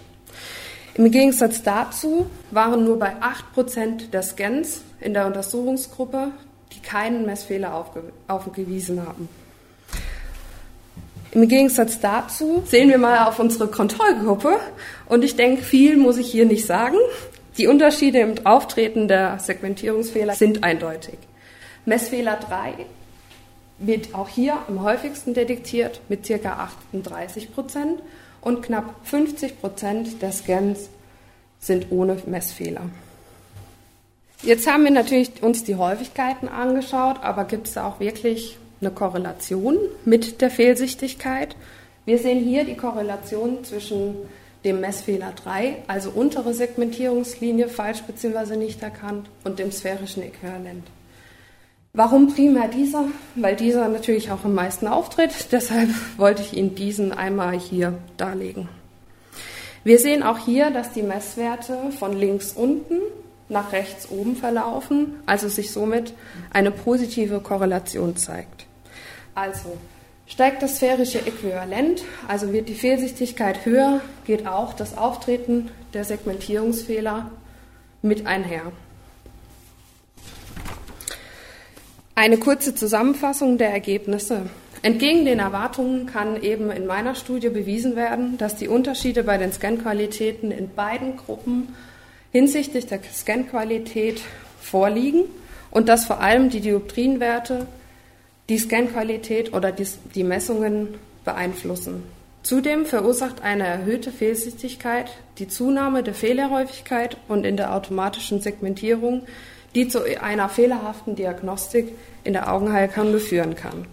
Im 0.93 1.11
Gegensatz 1.11 1.61
dazu 1.61 2.27
waren 2.51 2.85
nur 2.85 2.97
bei 2.97 3.17
8 3.19 3.51
Prozent 3.53 4.13
der 4.13 4.23
Scans 4.23 4.79
in 5.01 5.13
der 5.13 5.27
Untersuchungsgruppe, 5.27 6.31
die 6.71 6.79
keinen 6.79 7.25
Messfehler 7.25 7.73
aufge 7.73 8.03
aufgewiesen 8.29 9.05
haben. 9.05 9.27
Im 11.31 11.45
Gegensatz 11.49 11.99
dazu 11.99 12.63
sehen 12.65 12.87
wir 12.87 12.97
mal 12.97 13.27
auf 13.27 13.39
unsere 13.39 13.67
Kontrollgruppe 13.67 14.57
und 15.07 15.21
ich 15.25 15.35
denke, 15.35 15.63
viel 15.63 15.97
muss 15.97 16.15
ich 16.15 16.31
hier 16.31 16.45
nicht 16.45 16.65
sagen. 16.65 16.95
Die 17.57 17.67
Unterschiede 17.67 18.19
im 18.19 18.45
Auftreten 18.45 19.07
der 19.07 19.39
Segmentierungsfehler 19.39 20.35
sind 20.35 20.63
eindeutig. 20.63 21.17
Messfehler 21.85 22.37
3 22.37 22.85
wird 23.77 24.13
auch 24.13 24.27
hier 24.27 24.57
am 24.67 24.83
häufigsten 24.83 25.33
detektiert 25.33 26.01
mit 26.09 26.27
ca. 26.27 26.69
38 26.91 27.53
Prozent 27.53 28.01
und 28.41 28.61
knapp 28.61 28.95
50 29.03 29.61
Prozent 29.61 30.21
der 30.21 30.33
Scans 30.33 30.89
sind 31.59 31.87
ohne 31.91 32.17
Messfehler. 32.25 32.81
Jetzt 34.43 34.69
haben 34.69 34.83
wir 34.83 34.91
natürlich 34.91 35.41
uns 35.41 35.63
die 35.63 35.75
Häufigkeiten 35.75 36.49
angeschaut, 36.49 37.23
aber 37.23 37.45
gibt 37.45 37.67
es 37.67 37.77
auch 37.77 38.01
wirklich 38.01 38.57
eine 38.81 38.91
Korrelation 38.91 39.77
mit 40.03 40.41
der 40.41 40.49
Fehlsichtigkeit? 40.49 41.55
Wir 42.05 42.19
sehen 42.19 42.43
hier 42.43 42.65
die 42.65 42.75
Korrelation 42.75 43.63
zwischen 43.63 44.15
dem 44.65 44.81
Messfehler 44.81 45.31
3, 45.31 45.83
also 45.87 46.09
untere 46.09 46.53
Segmentierungslinie 46.53 47.69
falsch 47.69 48.01
bzw. 48.03 48.57
nicht 48.57 48.81
erkannt, 48.83 49.29
und 49.43 49.59
dem 49.59 49.71
sphärischen 49.71 50.23
Äquivalent. 50.23 50.85
Warum 51.93 52.33
primär 52.33 52.67
dieser? 52.67 53.05
Weil 53.35 53.55
dieser 53.55 53.87
natürlich 53.87 54.31
auch 54.31 54.43
am 54.43 54.53
meisten 54.53 54.87
auftritt. 54.87 55.31
Deshalb 55.51 55.89
wollte 56.17 56.41
ich 56.41 56.57
Ihnen 56.57 56.75
diesen 56.75 57.13
einmal 57.13 57.57
hier 57.57 57.97
darlegen. 58.17 58.67
Wir 59.85 59.99
sehen 59.99 60.23
auch 60.23 60.39
hier, 60.39 60.71
dass 60.71 60.91
die 60.91 61.03
Messwerte 61.03 61.77
von 61.97 62.17
links 62.17 62.51
unten 62.51 62.99
nach 63.47 63.71
rechts 63.71 64.09
oben 64.09 64.35
verlaufen, 64.35 65.21
also 65.27 65.47
sich 65.47 65.71
somit 65.71 66.13
eine 66.51 66.71
positive 66.71 67.39
Korrelation 67.39 68.17
zeigt. 68.17 68.65
Also 69.35 69.77
Steigt 70.27 70.63
das 70.63 70.77
sphärische 70.77 71.19
Äquivalent, 71.19 72.03
also 72.27 72.51
wird 72.51 72.67
die 72.67 72.73
Fehlsichtigkeit 72.73 73.63
höher, 73.65 74.01
geht 74.25 74.47
auch 74.47 74.73
das 74.73 74.97
Auftreten 74.97 75.69
der 75.93 76.03
Segmentierungsfehler 76.03 77.29
mit 78.01 78.25
einher. 78.25 78.71
Eine 82.15 82.37
kurze 82.37 82.73
Zusammenfassung 82.73 83.57
der 83.57 83.69
Ergebnisse. 83.69 84.49
Entgegen 84.81 85.25
den 85.25 85.39
Erwartungen 85.39 86.05
kann 86.05 86.41
eben 86.41 86.71
in 86.71 86.85
meiner 86.85 87.13
Studie 87.13 87.49
bewiesen 87.49 87.95
werden, 87.95 88.37
dass 88.37 88.55
die 88.55 88.67
Unterschiede 88.67 89.23
bei 89.23 89.37
den 89.37 89.51
Scanqualitäten 89.51 90.51
in 90.51 90.69
beiden 90.69 91.17
Gruppen 91.17 91.75
hinsichtlich 92.31 92.87
der 92.87 92.99
Scanqualität 93.03 94.21
vorliegen 94.61 95.25
und 95.71 95.87
dass 95.87 96.05
vor 96.05 96.19
allem 96.19 96.49
die 96.49 96.61
Dioptrienwerte 96.61 97.67
die 98.49 98.57
Scanqualität 98.57 99.53
oder 99.53 99.71
die, 99.71 99.87
die 100.13 100.23
Messungen 100.23 100.95
beeinflussen. 101.23 102.03
Zudem 102.43 102.85
verursacht 102.85 103.41
eine 103.41 103.65
erhöhte 103.65 104.11
Fehlsichtigkeit 104.11 105.09
die 105.39 105.47
Zunahme 105.47 106.03
der 106.03 106.13
Fehlerhäufigkeit 106.13 107.17
und 107.27 107.45
in 107.45 107.57
der 107.57 107.73
automatischen 107.73 108.39
Segmentierung, 108.39 109.23
die 109.73 109.87
zu 109.87 110.03
einer 110.21 110.47
fehlerhaften 110.47 111.15
Diagnostik 111.15 111.89
in 112.23 112.33
der 112.33 112.51
Augenheilkunde 112.53 113.19
führen 113.19 113.55
kann. 113.55 113.87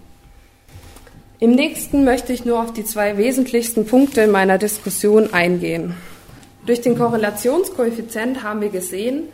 Im 1.41 1.57
nächsten 1.57 2.05
möchte 2.05 2.33
ich 2.33 2.45
nur 2.45 2.63
auf 2.63 2.73
die 2.73 2.85
zwei 2.85 3.17
wesentlichsten 3.17 3.87
Punkte 3.87 4.21
in 4.21 4.31
meiner 4.31 4.59
Diskussion 4.59 5.33
eingehen. 5.35 5.95
Durch 6.67 6.81
den 6.81 6.97
Korrelationskoeffizient 6.97 8.45
haben 8.45 8.61
wir 8.61 8.69
gesehen, 8.69 9.25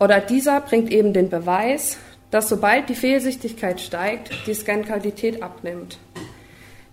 oder 0.00 0.18
dieser 0.18 0.60
bringt 0.60 0.90
eben 0.90 1.12
den 1.12 1.28
Beweis, 1.28 1.96
dass 2.32 2.48
sobald 2.48 2.88
die 2.88 2.94
Fehlsichtigkeit 2.94 3.80
steigt, 3.80 4.32
die 4.46 4.54
Scanqualität 4.54 5.42
abnimmt. 5.42 5.98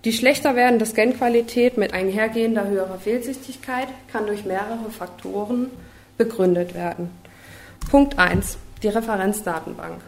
Die 0.03 0.11
schlechter 0.11 0.55
werdende 0.55 0.85
Scanqualität 0.85 1.77
mit 1.77 1.93
einhergehender 1.93 2.67
höherer 2.67 2.99
Fehlsichtigkeit 2.99 3.87
kann 4.11 4.27
durch 4.27 4.45
mehrere 4.45 4.91
Faktoren 4.91 5.71
begründet 6.17 6.75
werden. 6.75 7.09
Punkt 7.89 8.19
1. 8.19 8.57
Die 8.83 8.89
Referenzdatenbank. 8.89 10.01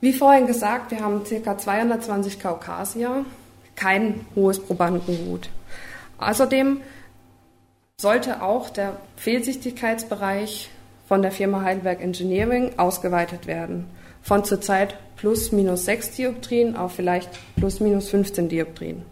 Wie 0.00 0.14
vorhin 0.14 0.46
gesagt, 0.46 0.90
wir 0.90 1.00
haben 1.00 1.22
ca. 1.24 1.58
220 1.58 2.40
Kaukasier, 2.40 3.26
kein 3.76 4.24
hohes 4.34 4.58
Probandengut. 4.58 5.50
Außerdem 6.16 6.80
sollte 7.98 8.40
auch 8.40 8.70
der 8.70 8.96
Fehlsichtigkeitsbereich 9.16 10.70
von 11.06 11.20
der 11.20 11.30
Firma 11.30 11.60
Heidelberg 11.60 12.00
Engineering 12.00 12.78
ausgeweitet 12.78 13.46
werden 13.46 13.99
von 14.22 14.44
zurzeit 14.44 14.94
plus 15.16 15.52
minus 15.52 15.84
6 15.84 16.12
Dioptrien 16.12 16.76
auf 16.76 16.92
vielleicht 16.92 17.30
plus 17.56 17.80
minus 17.80 18.08
15 18.08 18.48
Dioptrien. 18.48 19.02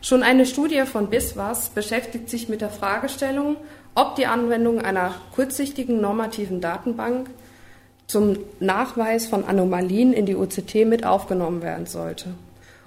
Schon 0.00 0.22
eine 0.22 0.46
Studie 0.46 0.82
von 0.82 1.10
BISWAS 1.10 1.70
beschäftigt 1.70 2.28
sich 2.28 2.48
mit 2.48 2.60
der 2.60 2.70
Fragestellung, 2.70 3.56
ob 3.94 4.16
die 4.16 4.26
Anwendung 4.26 4.80
einer 4.80 5.14
kurzsichtigen 5.34 6.00
normativen 6.00 6.60
Datenbank 6.60 7.30
zum 8.06 8.38
Nachweis 8.58 9.26
von 9.26 9.44
Anomalien 9.44 10.12
in 10.12 10.26
die 10.26 10.34
OCT 10.34 10.86
mit 10.86 11.06
aufgenommen 11.06 11.62
werden 11.62 11.86
sollte. 11.86 12.34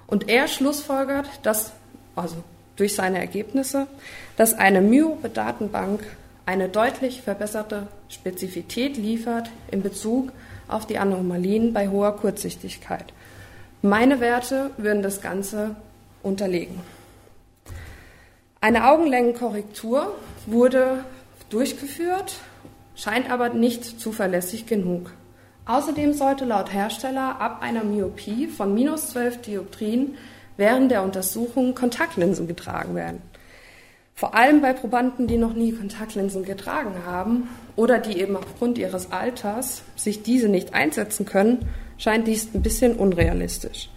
Und 0.06 0.28
er 0.28 0.46
schlussfolgert, 0.46 1.26
dass 1.42 1.72
also 2.14 2.36
durch 2.76 2.94
seine 2.94 3.18
Ergebnisse, 3.18 3.86
dass 4.36 4.54
eine 4.54 4.80
Myope-Datenbank 4.80 6.00
eine 6.44 6.68
deutlich 6.68 7.22
verbesserte 7.22 7.88
Spezifität 8.08 8.96
liefert 8.96 9.50
in 9.70 9.82
Bezug 9.82 10.32
auf 10.68 10.86
die 10.86 10.98
Anomalien 10.98 11.72
bei 11.72 11.88
hoher 11.88 12.16
Kurzsichtigkeit. 12.16 13.12
Meine 13.82 14.20
Werte 14.20 14.70
würden 14.76 15.02
das 15.02 15.20
Ganze 15.20 15.76
unterlegen. 16.22 16.80
Eine 18.60 18.88
Augenlängenkorrektur 18.88 20.14
wurde 20.46 21.04
durchgeführt, 21.50 22.36
scheint 22.96 23.30
aber 23.30 23.50
nicht 23.50 24.00
zuverlässig 24.00 24.66
genug. 24.66 25.12
Außerdem 25.66 26.14
sollte 26.14 26.44
laut 26.44 26.72
Hersteller 26.72 27.40
ab 27.40 27.60
einer 27.60 27.84
Myopie 27.84 28.46
von 28.46 28.72
minus 28.74 29.08
12 29.10 29.42
Dioptrien 29.42 30.16
während 30.56 30.90
der 30.90 31.02
Untersuchung 31.02 31.74
Kontaktlinsen 31.74 32.46
getragen 32.46 32.94
werden. 32.94 33.20
Vor 34.18 34.34
allem 34.34 34.62
bei 34.62 34.72
Probanden, 34.72 35.26
die 35.26 35.36
noch 35.36 35.52
nie 35.52 35.72
Kontaktlinsen 35.72 36.42
getragen 36.42 37.04
haben 37.04 37.50
oder 37.76 37.98
die 37.98 38.18
eben 38.18 38.34
aufgrund 38.34 38.78
ihres 38.78 39.12
Alters 39.12 39.82
sich 39.94 40.22
diese 40.22 40.48
nicht 40.48 40.72
einsetzen 40.72 41.26
können, 41.26 41.68
scheint 41.98 42.26
dies 42.26 42.48
ein 42.54 42.62
bisschen 42.62 42.96
unrealistisch. 42.96 43.90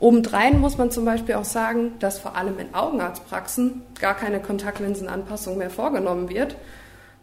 Obendrein 0.00 0.58
muss 0.58 0.76
man 0.76 0.90
zum 0.90 1.04
Beispiel 1.04 1.36
auch 1.36 1.44
sagen, 1.44 1.92
dass 2.00 2.18
vor 2.18 2.34
allem 2.34 2.58
in 2.58 2.74
Augenarztpraxen 2.74 3.82
gar 4.00 4.16
keine 4.16 4.40
Kontaktlinsenanpassung 4.40 5.56
mehr 5.56 5.70
vorgenommen 5.70 6.28
wird. 6.30 6.56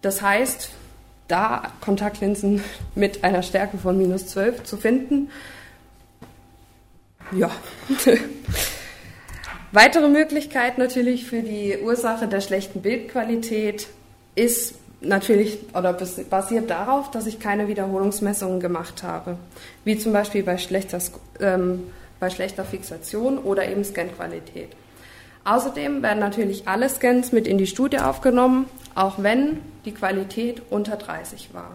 Das 0.01 0.21
heißt, 0.21 0.69
da 1.27 1.63
Kontaktlinsen 1.81 2.63
mit 2.95 3.25
einer 3.25 3.43
Stärke 3.43 3.77
von 3.77 3.97
minus 3.97 4.27
12 4.27 4.63
zu 4.63 4.77
finden, 4.77 5.31
ja. 7.33 7.51
Weitere 9.73 10.07
Möglichkeit 10.07 10.77
natürlich 10.77 11.25
für 11.25 11.41
die 11.41 11.77
Ursache 11.83 12.27
der 12.27 12.39
schlechten 12.39 12.81
Bildqualität 12.81 13.87
ist 14.35 14.75
natürlich 15.01 15.59
oder 15.73 15.93
basiert 15.93 16.69
darauf, 16.69 17.11
dass 17.11 17.27
ich 17.27 17.39
keine 17.39 17.67
Wiederholungsmessungen 17.67 18.61
gemacht 18.61 19.03
habe, 19.03 19.37
wie 19.83 19.97
zum 19.97 20.13
Beispiel 20.13 20.43
bei 20.43 20.57
schlechter, 20.57 20.99
ähm, 21.41 21.83
bei 22.19 22.29
schlechter 22.29 22.63
Fixation 22.63 23.37
oder 23.39 23.67
eben 23.67 23.83
Scanqualität. 23.83 24.69
Außerdem 25.43 26.01
werden 26.01 26.19
natürlich 26.19 26.67
alle 26.67 26.89
Scans 26.89 27.31
mit 27.31 27.45
in 27.47 27.57
die 27.57 27.67
Studie 27.67 27.99
aufgenommen, 27.99 28.67
auch 28.95 29.15
wenn 29.21 29.59
die 29.85 29.93
Qualität 29.93 30.61
unter 30.69 30.95
30 30.95 31.53
war. 31.53 31.71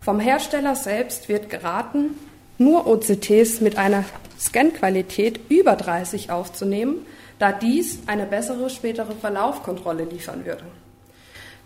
Vom 0.00 0.20
Hersteller 0.20 0.74
selbst 0.74 1.28
wird 1.28 1.50
geraten, 1.50 2.16
nur 2.58 2.86
OCTs 2.86 3.60
mit 3.60 3.78
einer 3.78 4.04
Scanqualität 4.38 5.40
über 5.48 5.74
30 5.76 6.30
aufzunehmen, 6.30 7.06
da 7.38 7.52
dies 7.52 8.00
eine 8.06 8.26
bessere 8.26 8.70
spätere 8.70 9.12
Verlaufkontrolle 9.12 10.04
liefern 10.04 10.44
würde. 10.44 10.64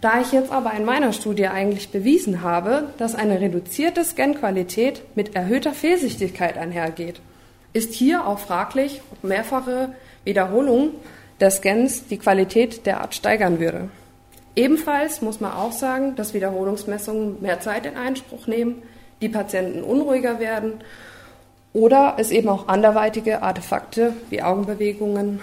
Da 0.01 0.21
ich 0.21 0.33
jetzt 0.33 0.51
aber 0.51 0.73
in 0.73 0.85
meiner 0.85 1.13
Studie 1.13 1.47
eigentlich 1.47 1.91
bewiesen 1.91 2.43
habe, 2.43 2.89
dass 2.99 3.15
eine 3.15 3.41
reduzierte 3.41 4.05
Scanqualität 4.05 5.03
mit 5.15 5.37
erhöhter 5.37 5.73
Fehlsichtigkeit 5.73 6.59
einhergeht, 6.59 7.21
ist 7.73 7.95
hier 7.95 8.27
auch 8.27 8.39
fraglich, 8.39 9.01
ob 9.13 9.23
mehrfache 9.23 9.95
Wiederholung 10.25 10.91
der 11.41 11.51
Scans 11.51 12.07
die 12.09 12.19
Qualität 12.19 12.85
derart 12.85 13.15
steigern 13.15 13.61
würde. 13.61 13.89
Ebenfalls 14.57 15.23
muss 15.23 15.41
man 15.41 15.53
auch 15.53 15.73
sagen, 15.73 16.17
dass 16.17 16.35
Wiederholungsmessungen 16.35 17.41
mehr 17.41 17.61
Zeit 17.61 17.87
in 17.87 17.97
Anspruch 17.97 18.47
nehmen, 18.47 18.83
die 19.23 19.29
Patienten 19.29 19.83
unruhiger 19.83 20.41
werden 20.41 20.81
oder 21.73 22.17
es 22.19 22.31
eben 22.31 22.49
auch 22.49 22.69
anderweitige 22.69 23.43
Artefakte 23.43 24.15
wie 24.31 24.43
Augenbewegungen 24.43 25.41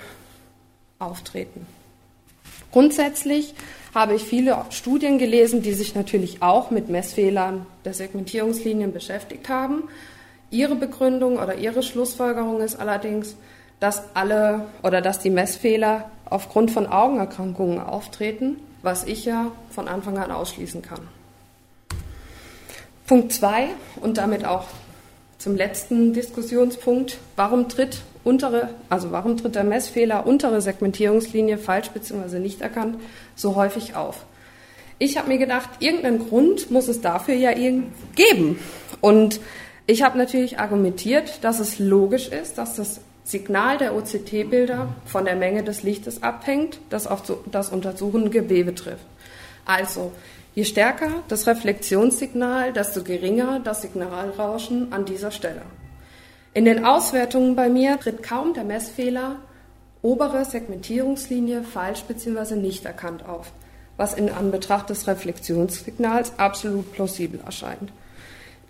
auftreten. 1.00 1.66
Grundsätzlich 2.72 3.56
habe 3.96 4.14
ich 4.14 4.24
viele 4.24 4.58
Studien 4.70 5.18
gelesen, 5.18 5.64
die 5.64 5.74
sich 5.74 5.96
natürlich 5.96 6.42
auch 6.42 6.70
mit 6.70 6.90
Messfehlern 6.90 7.66
der 7.86 7.94
Segmentierungslinien 7.94 8.94
beschäftigt 8.94 9.50
haben. 9.50 9.84
Ihre 10.52 10.76
Begründung 10.76 11.38
oder 11.38 11.56
ihre 11.56 11.82
Schlussfolgerung 11.82 12.62
ist 12.62 12.80
allerdings, 12.80 13.36
dass 13.80 14.04
alle 14.14 14.66
oder 14.84 15.02
dass 15.02 15.20
die 15.20 15.30
Messfehler 15.30 16.12
aufgrund 16.26 16.70
von 16.70 16.86
Augenerkrankungen 16.86 17.80
auftreten, 17.80 18.58
was 18.84 19.06
ich 19.06 19.26
ja 19.26 19.52
von 19.72 19.88
Anfang 19.88 20.18
an 20.18 20.32
ausschließen 20.32 20.82
kann. 20.82 21.02
Punkt 23.08 23.34
2 23.34 23.70
und 24.02 24.18
damit 24.18 24.46
auch 24.46 24.66
zum 25.40 25.56
letzten 25.56 26.14
Diskussionspunkt. 26.14 27.18
Warum 27.36 27.68
tritt 27.68 28.02
untere, 28.24 28.70
also 28.90 29.12
warum 29.12 29.38
tritt 29.38 29.56
der 29.56 29.64
Messfehler 29.64 30.28
untere 30.28 30.62
Segmentierungslinie 30.62 31.58
falsch 31.58 31.90
bzw. 31.90 32.38
nicht 32.38 32.62
erkannt 32.62 32.98
so 33.36 33.56
häufig 33.56 33.96
auf? 33.96 34.26
Ich 35.00 35.18
habe 35.18 35.30
mir 35.30 35.38
gedacht, 35.38 35.70
irgendeinen 35.80 36.20
Grund 36.20 36.70
muss 36.70 36.90
es 36.90 37.00
dafür 37.00 37.34
ja 37.34 37.54
geben. 37.54 38.60
Und 39.00 39.40
ich 39.88 40.04
habe 40.04 40.18
natürlich 40.18 40.60
argumentiert, 40.60 41.42
dass 41.42 41.60
es 41.60 41.80
logisch 41.80 42.28
ist, 42.28 42.58
dass 42.58 42.76
das 42.76 43.00
Signal 43.24 43.78
der 43.78 43.96
OCT-Bilder 43.96 44.90
von 45.06 45.24
der 45.24 45.36
Menge 45.36 45.64
des 45.64 45.84
Lichtes 45.84 46.22
abhängt, 46.22 46.80
das 46.90 47.08
auf 47.08 47.24
das 47.50 47.70
untersuchende 47.70 48.30
Gewebe 48.30 48.76
trifft. 48.76 49.06
Also, 49.66 50.12
je 50.56 50.66
stärker 50.66 51.10
das 51.28 51.48
Reflexionssignal, 51.48 52.74
desto 52.74 53.04
geringer 53.04 53.60
das 53.60 53.82
Signalrauschen 53.82 54.92
an 54.92 55.06
dieser 55.06 55.32
Stelle. 55.32 55.62
In 56.54 56.66
den 56.66 56.86
Auswertungen 56.86 57.56
bei 57.56 57.70
mir 57.70 58.00
tritt 58.00 58.24
kaum 58.24 58.54
der 58.54 58.64
Messfehler 58.64 59.38
obere 60.02 60.46
Segmentierungslinie 60.46 61.64
falsch 61.64 62.04
bzw. 62.04 62.56
nicht 62.56 62.86
erkannt 62.86 63.28
auf, 63.28 63.52
was 63.98 64.14
in 64.14 64.30
Anbetracht 64.30 64.90
des 64.90 65.08
Reflexionssignals 65.08 66.34
absolut 66.38 66.92
plausibel 66.94 67.40
erscheint. 67.46 67.92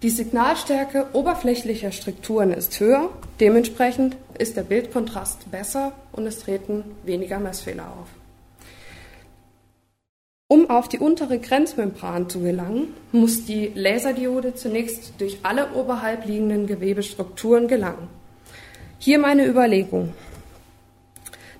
Die 0.01 0.09
Signalstärke 0.09 1.07
oberflächlicher 1.13 1.91
Strukturen 1.91 2.53
ist 2.53 2.79
höher, 2.79 3.09
dementsprechend 3.39 4.15
ist 4.37 4.55
der 4.55 4.63
Bildkontrast 4.63 5.51
besser 5.51 5.91
und 6.13 6.25
es 6.25 6.39
treten 6.39 6.83
weniger 7.03 7.39
Messfehler 7.39 7.83
auf. 7.83 8.07
Um 10.51 10.67
auf 10.71 10.89
die 10.89 10.97
untere 10.97 11.37
Grenzmembran 11.37 12.27
zu 12.27 12.39
gelangen, 12.39 12.95
muss 13.11 13.45
die 13.45 13.71
Laserdiode 13.75 14.55
zunächst 14.55 15.13
durch 15.19 15.37
alle 15.43 15.73
oberhalb 15.73 16.25
liegenden 16.25 16.65
Gewebestrukturen 16.65 17.67
gelangen. 17.67 18.07
Hier 18.97 19.19
meine 19.19 19.45
Überlegung, 19.45 20.11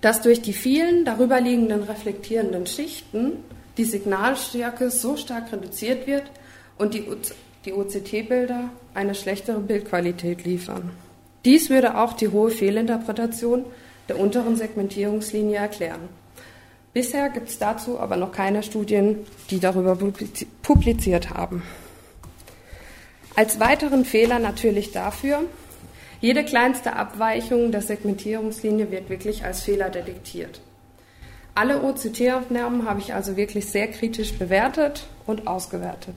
dass 0.02 0.24
durch 0.24 0.42
die 0.42 0.54
vielen 0.54 1.06
darüber 1.06 1.40
liegenden 1.40 1.84
reflektierenden 1.84 2.66
Schichten 2.66 3.34
die 3.78 3.84
Signalstärke 3.84 4.90
so 4.90 5.18
stark 5.18 5.54
reduziert 5.54 6.08
wird 6.08 6.24
und 6.80 6.96
die, 6.96 7.06
die 7.66 7.74
OCT-Bilder 7.74 8.72
eine 8.96 9.14
schlechtere 9.14 9.60
Bildqualität 9.60 10.46
liefern. 10.46 10.90
Dies 11.46 11.70
würde 11.70 11.96
auch 11.96 12.14
die 12.14 12.30
hohe 12.30 12.50
Fehlinterpretation 12.50 13.66
der 14.08 14.20
unteren 14.20 14.56
Segmentierungslinie 14.56 15.58
erklären. 15.58 16.10
Bisher 16.94 17.30
gibt 17.30 17.50
es 17.50 17.60
dazu 17.60 18.00
aber 18.00 18.16
noch 18.16 18.32
keine 18.32 18.64
Studien, 18.64 19.26
die 19.50 19.60
darüber 19.60 19.98
publiziert 20.64 21.30
haben. 21.30 21.64
Als 23.36 23.60
weiteren 23.60 24.06
Fehler 24.06 24.40
natürlich 24.40 24.92
dafür, 24.92 25.44
jede 26.20 26.44
kleinste 26.44 26.96
Abweichung 26.96 27.72
der 27.72 27.82
Segmentierungslinie 27.82 28.92
wird 28.92 29.10
wirklich 29.10 29.46
als 29.46 29.62
Fehler 29.62 29.90
detektiert. 29.90 30.62
Alle 31.56 31.84
OCT-Aufnahmen 31.84 32.88
habe 32.88 33.00
ich 33.00 33.14
also 33.14 33.38
wirklich 33.38 33.68
sehr 33.68 33.88
kritisch 33.88 34.34
bewertet 34.34 35.08
und 35.26 35.48
ausgewertet. 35.48 36.16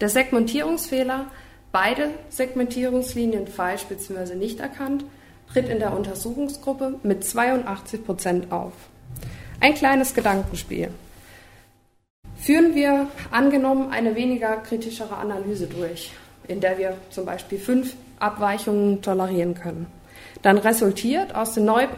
Der 0.00 0.08
Segmentierungsfehler, 0.08 1.26
beide 1.72 2.10
Segmentierungslinien 2.28 3.46
falsch 3.46 3.84
bzw. 3.84 4.34
nicht 4.34 4.60
erkannt, 4.60 5.04
tritt 5.52 5.68
in 5.68 5.78
der 5.78 5.96
Untersuchungsgruppe 5.96 7.00
mit 7.02 7.24
82 7.24 8.04
Prozent 8.04 8.52
auf. 8.52 8.72
Ein 9.60 9.74
kleines 9.74 10.14
Gedankenspiel. 10.14 10.90
Führen 12.36 12.76
wir 12.76 13.08
angenommen 13.32 13.90
eine 13.90 14.14
weniger 14.14 14.58
kritischere 14.58 15.16
Analyse 15.16 15.66
durch, 15.66 16.12
in 16.46 16.60
der 16.60 16.78
wir 16.78 16.96
zum 17.10 17.24
Beispiel 17.24 17.58
fünf 17.58 17.96
Abweichungen 18.20 19.02
tolerieren 19.02 19.54
können. 19.54 19.86
Dann 20.42 20.58
resultiert 20.58 21.34
aus 21.34 21.54
den 21.54 21.64
neu 21.64 21.88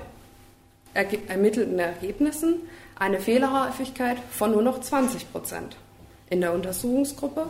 ermittelten 0.95 1.79
Ergebnissen 1.79 2.55
eine 2.99 3.21
Fehlerhäufigkeit 3.21 4.17
von 4.31 4.53
nur 4.53 4.63
noch 4.63 4.81
20 4.81 5.31
Prozent. 5.31 5.77
In 6.31 6.41
der 6.41 6.55
Untersuchungsgruppe 6.55 7.47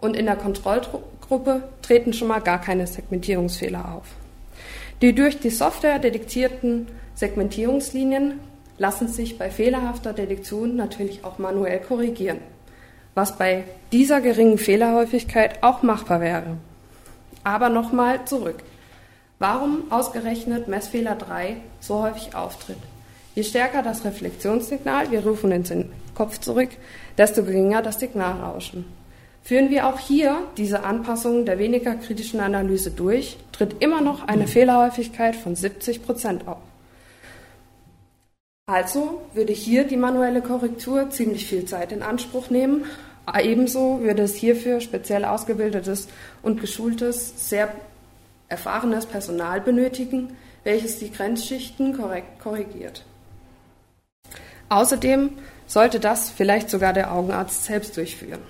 und 0.00 0.14
in 0.14 0.26
der 0.26 0.36
Kontrollgruppe 0.36 1.62
treten 1.80 2.12
schon 2.12 2.28
mal 2.28 2.40
gar 2.40 2.60
keine 2.60 2.86
Segmentierungsfehler 2.86 3.94
auf. 3.94 4.08
Die 5.00 5.14
durch 5.14 5.40
die 5.40 5.50
Software 5.50 5.98
detektierten 5.98 6.88
Segmentierungslinien 7.14 8.40
lassen 8.78 9.08
sich 9.08 9.38
bei 9.38 9.50
fehlerhafter 9.50 10.12
Detektion 10.12 10.76
natürlich 10.76 11.24
auch 11.24 11.38
manuell 11.38 11.80
korrigieren, 11.80 12.38
was 13.14 13.36
bei 13.38 13.64
dieser 13.92 14.20
geringen 14.20 14.58
Fehlerhäufigkeit 14.58 15.62
auch 15.62 15.82
machbar 15.82 16.20
wäre. 16.20 16.56
Aber 17.44 17.68
nochmal 17.68 18.24
zurück. 18.24 18.62
Warum 19.38 19.90
ausgerechnet 19.90 20.68
Messfehler 20.68 21.14
3 21.16 21.56
so 21.80 22.02
häufig 22.02 22.34
auftritt? 22.34 22.78
Je 23.34 23.42
stärker 23.42 23.82
das 23.82 24.04
Reflexionssignal, 24.04 25.10
wir 25.10 25.26
rufen 25.26 25.50
in 25.50 25.64
den 25.64 25.92
Kopf 26.14 26.38
zurück, 26.38 26.70
desto 27.18 27.42
geringer 27.42 27.82
das 27.82 27.98
Signalrauschen. 27.98 28.84
Führen 29.42 29.70
wir 29.70 29.86
auch 29.88 29.98
hier 29.98 30.38
diese 30.56 30.84
Anpassung 30.84 31.44
der 31.44 31.58
weniger 31.58 31.96
kritischen 31.96 32.40
Analyse 32.40 32.92
durch, 32.92 33.36
tritt 33.52 33.82
immer 33.82 34.00
noch 34.00 34.26
eine 34.26 34.46
Fehlerhäufigkeit 34.46 35.36
von 35.36 35.54
70 35.54 36.02
Prozent 36.02 36.48
auf. 36.48 36.58
Also 38.66 39.20
würde 39.34 39.52
hier 39.52 39.84
die 39.84 39.98
manuelle 39.98 40.40
Korrektur 40.40 41.10
ziemlich 41.10 41.46
viel 41.46 41.66
Zeit 41.66 41.92
in 41.92 42.02
Anspruch 42.02 42.48
nehmen. 42.48 42.86
Ebenso 43.42 44.00
würde 44.00 44.22
es 44.22 44.36
hierfür 44.36 44.80
speziell 44.80 45.26
ausgebildetes 45.26 46.08
und 46.42 46.62
geschultes, 46.62 47.50
sehr 47.50 47.74
erfahrenes 48.48 49.04
Personal 49.04 49.60
benötigen, 49.60 50.34
welches 50.62 50.98
die 50.98 51.12
Grenzschichten 51.12 51.94
korrekt 51.94 52.40
korrigiert. 52.40 53.04
Außerdem 54.70 55.30
sollte 55.66 56.00
das 56.00 56.30
vielleicht 56.30 56.70
sogar 56.70 56.94
der 56.94 57.12
Augenarzt 57.12 57.64
selbst 57.64 57.94
durchführen. 57.98 58.40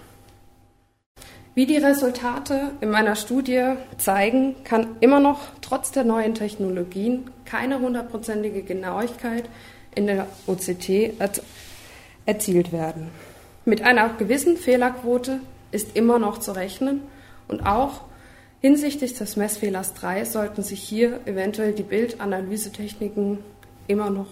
Wie 1.57 1.67
die 1.67 1.77
Resultate 1.77 2.71
in 2.81 2.91
meiner 2.91 3.17
Studie 3.17 3.75
zeigen, 3.99 4.55
kann 4.63 4.97
immer 5.01 5.19
noch 5.19 5.41
trotz 5.61 5.91
der 5.91 6.05
neuen 6.05 6.35
Technologien 6.35 7.31
keine 7.45 7.81
hundertprozentige 7.81 8.63
Genauigkeit 8.63 9.49
in 9.95 10.07
der 10.07 10.27
OCT 10.47 11.15
erzielt 12.27 12.73
werden. 12.73 13.11
Mit 13.65 13.83
einer 13.83 14.11
gewissen 14.11 14.57
Fehlerquote 14.57 15.41
ist 15.71 15.97
immer 15.97 16.19
noch 16.19 16.39
zu 16.39 16.53
rechnen 16.53 17.01
und 17.49 17.67
auch 17.67 18.03
hinsichtlich 18.61 19.15
des 19.15 19.37
Messfehlers 19.37 19.95
3 19.95 20.25
sollten 20.25 20.63
sich 20.63 20.81
hier 20.81 21.21
eventuell 21.27 21.73
die 21.73 21.83
Bildanalysetechniken 21.83 23.39
immer 23.87 24.11
noch 24.11 24.29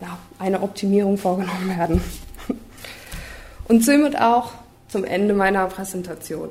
ja, 0.00 0.18
eine 0.38 0.62
Optimierung 0.62 1.16
vorgenommen 1.16 1.68
werden. 1.76 2.00
Und 3.68 3.84
somit 3.84 4.20
auch 4.20 4.52
zum 4.88 5.04
Ende 5.04 5.32
meiner 5.32 5.66
Präsentation. 5.66 6.48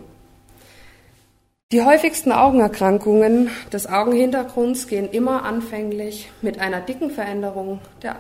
Die 1.72 1.84
häufigsten 1.84 2.32
Augenerkrankungen 2.32 3.50
des 3.72 3.88
Augenhintergrunds 3.88 4.88
gehen 4.88 5.10
immer 5.10 5.44
anfänglich 5.44 6.30
mit 6.42 6.60
einer 6.60 6.82
dicken 6.82 7.12
Veränderung 7.12 7.80
der 8.02 8.18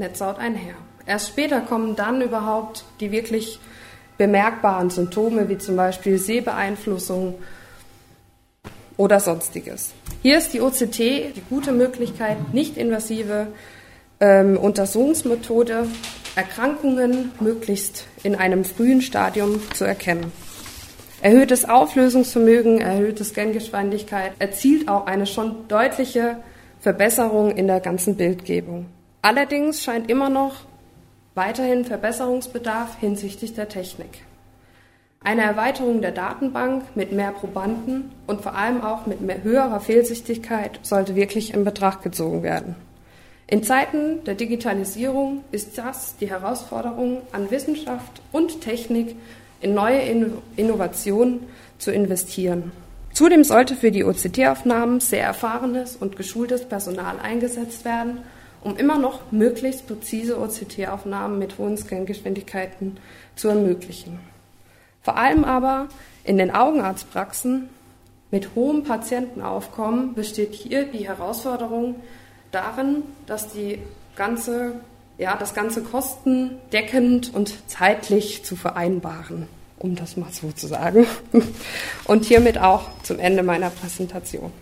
Netzhaut 0.00 0.38
einher. 0.38 0.74
Erst 1.06 1.28
später 1.28 1.60
kommen 1.60 1.94
dann 1.94 2.20
überhaupt 2.20 2.84
die 2.98 3.12
wirklich 3.12 3.60
bemerkbaren 4.18 4.90
Symptome, 4.90 5.48
wie 5.48 5.58
zum 5.58 5.76
Beispiel 5.76 6.18
Sehbeeinflussung 6.18 7.36
oder 8.96 9.20
sonstiges. 9.20 9.92
Hier 10.22 10.36
ist 10.36 10.52
die 10.52 10.60
OCT 10.60 10.98
die 10.98 11.42
gute 11.48 11.72
Möglichkeit, 11.72 12.52
nicht 12.52 12.76
invasive 12.76 13.46
ähm, 14.20 14.58
Untersuchungsmethode, 14.58 15.86
Erkrankungen 16.36 17.32
möglichst 17.40 18.04
in 18.22 18.34
einem 18.34 18.64
frühen 18.64 19.00
Stadium 19.00 19.60
zu 19.72 19.84
erkennen. 19.84 20.32
Erhöhtes 21.22 21.68
Auflösungsvermögen, 21.68 22.80
erhöhte 22.80 23.24
Scangeschwindigkeit 23.24 24.32
erzielt 24.38 24.88
auch 24.88 25.06
eine 25.06 25.26
schon 25.26 25.68
deutliche 25.68 26.36
Verbesserung 26.80 27.50
in 27.56 27.66
der 27.66 27.80
ganzen 27.80 28.16
Bildgebung. 28.16 28.86
Allerdings 29.22 29.82
scheint 29.82 30.10
immer 30.10 30.30
noch 30.30 30.56
weiterhin 31.34 31.84
Verbesserungsbedarf 31.84 32.98
hinsichtlich 32.98 33.54
der 33.54 33.68
Technik. 33.68 34.24
Eine 35.22 35.42
Erweiterung 35.42 36.00
der 36.00 36.12
Datenbank 36.12 36.96
mit 36.96 37.12
mehr 37.12 37.32
Probanden 37.32 38.10
und 38.26 38.40
vor 38.40 38.54
allem 38.54 38.82
auch 38.82 39.04
mit 39.04 39.20
höherer 39.42 39.80
Fehlsichtigkeit 39.80 40.80
sollte 40.82 41.14
wirklich 41.14 41.52
in 41.52 41.64
Betracht 41.64 42.02
gezogen 42.02 42.42
werden. 42.42 42.74
In 43.46 43.62
Zeiten 43.62 44.24
der 44.24 44.34
Digitalisierung 44.34 45.44
ist 45.52 45.76
das 45.76 46.16
die 46.16 46.30
Herausforderung 46.30 47.18
an 47.32 47.50
Wissenschaft 47.50 48.22
und 48.32 48.62
Technik 48.62 49.16
in 49.60 49.74
neue 49.74 50.00
Innovationen 50.56 51.40
zu 51.76 51.90
investieren. 51.90 52.72
Zudem 53.12 53.44
sollte 53.44 53.74
für 53.74 53.90
die 53.90 54.04
OCT-Aufnahmen 54.04 55.00
sehr 55.00 55.24
erfahrenes 55.24 55.96
und 55.96 56.16
geschultes 56.16 56.64
Personal 56.64 57.18
eingesetzt 57.20 57.84
werden, 57.84 58.22
um 58.62 58.76
immer 58.76 58.98
noch 58.98 59.32
möglichst 59.32 59.86
präzise 59.86 60.38
OCT-Aufnahmen 60.38 61.38
mit 61.38 61.58
hohen 61.58 61.76
Scangeschwindigkeiten 61.76 62.98
zu 63.36 63.48
ermöglichen. 63.48 64.20
Vor 65.02 65.16
allem 65.16 65.44
aber 65.44 65.88
in 66.24 66.36
den 66.38 66.50
Augenarztpraxen 66.50 67.68
mit 68.30 68.54
hohem 68.54 68.84
Patientenaufkommen 68.84 70.14
besteht 70.14 70.54
hier 70.54 70.84
die 70.84 71.08
Herausforderung 71.08 71.96
darin, 72.52 73.02
dass 73.26 73.48
die 73.52 73.78
ganze, 74.14 74.74
ja, 75.18 75.36
das 75.36 75.54
ganze 75.54 75.82
kostendeckend 75.82 77.34
und 77.34 77.54
zeitlich 77.68 78.44
zu 78.44 78.56
vereinbaren, 78.56 79.48
um 79.78 79.96
das 79.96 80.16
mal 80.16 80.30
so 80.30 80.52
zu 80.52 80.66
sagen. 80.66 81.06
Und 82.04 82.24
hiermit 82.24 82.58
auch 82.58 82.90
zum 83.02 83.18
Ende 83.18 83.42
meiner 83.42 83.70
Präsentation. 83.70 84.52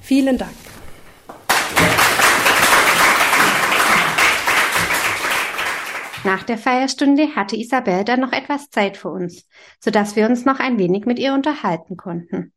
Vielen 0.00 0.38
Dank. 0.38 0.54
Nach 6.24 6.42
der 6.42 6.58
Feierstunde 6.58 7.36
hatte 7.36 7.56
Isabel 7.56 8.04
dann 8.04 8.20
noch 8.20 8.32
etwas 8.32 8.70
Zeit 8.70 8.96
für 8.96 9.08
uns, 9.10 9.46
sodass 9.80 10.16
wir 10.16 10.26
uns 10.26 10.44
noch 10.44 10.58
ein 10.58 10.78
wenig 10.78 11.06
mit 11.06 11.18
ihr 11.18 11.32
unterhalten 11.32 11.96
konnten. 11.96 12.52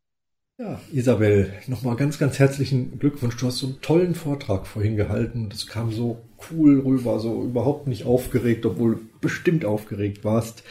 Ja, 0.57 0.79
Isabel, 0.91 1.53
nochmal 1.67 1.95
ganz, 1.95 2.19
ganz 2.19 2.37
herzlichen 2.37 2.99
Glückwunsch. 2.99 3.35
Du 3.37 3.47
hast 3.47 3.57
so 3.57 3.67
einen 3.67 3.81
tollen 3.81 4.13
Vortrag 4.13 4.67
vorhin 4.67 4.95
gehalten. 4.95 5.49
Das 5.49 5.65
kam 5.65 5.91
so 5.91 6.21
cool 6.51 6.79
rüber, 6.79 7.19
so 7.19 7.43
überhaupt 7.43 7.87
nicht 7.87 8.05
aufgeregt, 8.05 8.65
obwohl 8.65 8.95
du 8.95 9.01
bestimmt 9.21 9.65
aufgeregt 9.65 10.23
warst. 10.23 10.63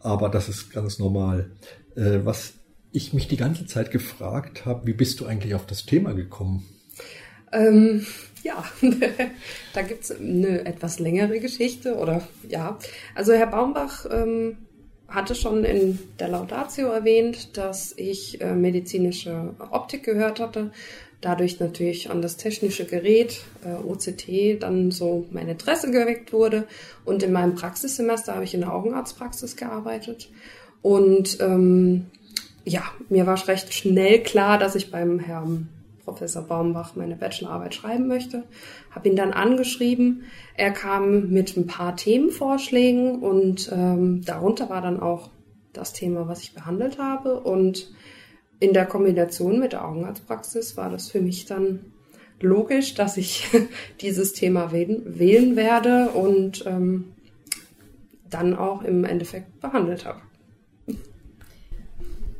Aber 0.00 0.28
das 0.28 0.48
ist 0.48 0.70
ganz 0.70 0.98
normal. 0.98 1.50
Äh, 1.96 2.20
was 2.24 2.54
ich 2.92 3.12
mich 3.12 3.28
die 3.28 3.36
ganze 3.36 3.66
Zeit 3.66 3.90
gefragt 3.90 4.66
habe, 4.66 4.86
wie 4.86 4.92
bist 4.92 5.20
du 5.20 5.26
eigentlich 5.26 5.54
auf 5.54 5.66
das 5.66 5.86
Thema 5.86 6.12
gekommen? 6.12 6.66
Ähm, 7.52 8.06
ja, 8.42 8.64
da 9.74 9.82
gibt's 9.82 10.10
eine 10.10 10.64
etwas 10.64 10.98
längere 10.98 11.40
Geschichte 11.40 11.96
oder 11.96 12.22
ja. 12.48 12.78
Also 13.14 13.32
Herr 13.32 13.46
Baumbach 13.46 14.06
ähm, 14.10 14.56
hatte 15.08 15.34
schon 15.34 15.64
in 15.64 15.98
der 16.18 16.28
Laudatio 16.28 16.88
erwähnt, 16.88 17.56
dass 17.56 17.92
ich 17.96 18.40
äh, 18.40 18.54
medizinische 18.54 19.54
Optik 19.70 20.04
gehört 20.04 20.40
hatte. 20.40 20.70
Dadurch 21.20 21.60
natürlich 21.60 22.10
an 22.10 22.22
das 22.22 22.38
technische 22.38 22.86
Gerät 22.86 23.42
äh, 23.64 23.74
OCT 23.74 24.62
dann 24.62 24.90
so 24.90 25.26
mein 25.30 25.48
Interesse 25.48 25.90
geweckt 25.90 26.32
wurde. 26.32 26.66
Und 27.04 27.22
in 27.22 27.32
meinem 27.32 27.56
Praxissemester 27.56 28.34
habe 28.34 28.44
ich 28.44 28.54
in 28.54 28.60
der 28.60 28.72
Augenarztpraxis 28.72 29.56
gearbeitet. 29.56 30.30
Und 30.80 31.38
ähm, 31.40 32.06
ja, 32.64 32.82
mir 33.08 33.26
war 33.26 33.48
recht 33.48 33.74
schnell 33.74 34.22
klar, 34.22 34.58
dass 34.58 34.76
ich 34.76 34.90
beim 34.90 35.18
Herrn 35.18 35.68
Professor 36.10 36.42
Baumbach 36.42 36.96
meine 36.96 37.14
Bachelorarbeit 37.14 37.72
schreiben 37.74 38.08
möchte. 38.08 38.42
Habe 38.90 39.08
ihn 39.08 39.14
dann 39.14 39.32
angeschrieben. 39.32 40.24
Er 40.56 40.72
kam 40.72 41.30
mit 41.30 41.56
ein 41.56 41.68
paar 41.68 41.94
Themenvorschlägen 41.94 43.20
und 43.20 43.70
ähm, 43.72 44.22
darunter 44.24 44.68
war 44.68 44.82
dann 44.82 44.98
auch 44.98 45.30
das 45.72 45.92
Thema, 45.92 46.26
was 46.26 46.42
ich 46.42 46.52
behandelt 46.52 46.98
habe. 46.98 47.38
Und 47.38 47.92
in 48.58 48.72
der 48.72 48.86
Kombination 48.86 49.60
mit 49.60 49.72
der 49.72 49.86
Augenarztpraxis 49.86 50.76
war 50.76 50.90
das 50.90 51.08
für 51.08 51.20
mich 51.20 51.46
dann 51.46 51.92
logisch, 52.40 52.94
dass 52.94 53.16
ich 53.16 53.48
dieses 54.00 54.32
Thema 54.32 54.72
wählen, 54.72 55.02
wählen 55.06 55.54
werde 55.54 56.08
und 56.08 56.64
ähm, 56.66 57.12
dann 58.28 58.56
auch 58.56 58.82
im 58.82 59.04
Endeffekt 59.04 59.60
behandelt 59.60 60.06
habe. 60.06 60.20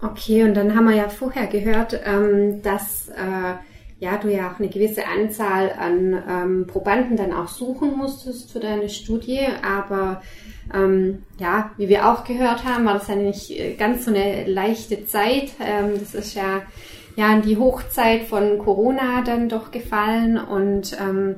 Okay, 0.03 0.45
und 0.45 0.55
dann 0.55 0.75
haben 0.75 0.89
wir 0.89 0.97
ja 0.97 1.09
vorher 1.09 1.47
gehört, 1.47 2.01
ähm, 2.07 2.63
dass 2.63 3.09
äh, 3.09 3.55
ja 3.99 4.17
du 4.17 4.33
ja 4.33 4.51
auch 4.51 4.59
eine 4.59 4.69
gewisse 4.69 5.07
Anzahl 5.07 5.73
an 5.79 6.23
ähm, 6.29 6.67
Probanden 6.67 7.17
dann 7.17 7.35
auch 7.35 7.49
suchen 7.49 7.97
musstest 7.99 8.51
für 8.51 8.61
deine 8.61 8.89
Studie, 8.89 9.41
aber 9.63 10.23
ähm, 10.73 11.25
ja, 11.39 11.71
wie 11.77 11.91
wir 11.91 12.09
auch 12.09 12.25
gehört 12.25 12.65
haben, 12.65 12.87
war 12.87 12.95
das 12.95 13.09
ja 13.09 13.17
nicht 13.17 13.51
äh, 13.51 13.75
ganz 13.75 14.07
so 14.07 14.11
eine 14.11 14.47
leichte 14.47 15.05
Zeit. 15.05 15.53
Ähm, 15.61 15.99
das 15.99 16.15
ist 16.15 16.35
ja 16.35 16.63
ja 17.17 17.35
in 17.35 17.43
die 17.43 17.59
Hochzeit 17.59 18.23
von 18.23 18.59
Corona 18.59 19.23
dann 19.23 19.49
doch 19.49 19.71
gefallen 19.71 20.39
und 20.39 20.97
ähm, 20.99 21.37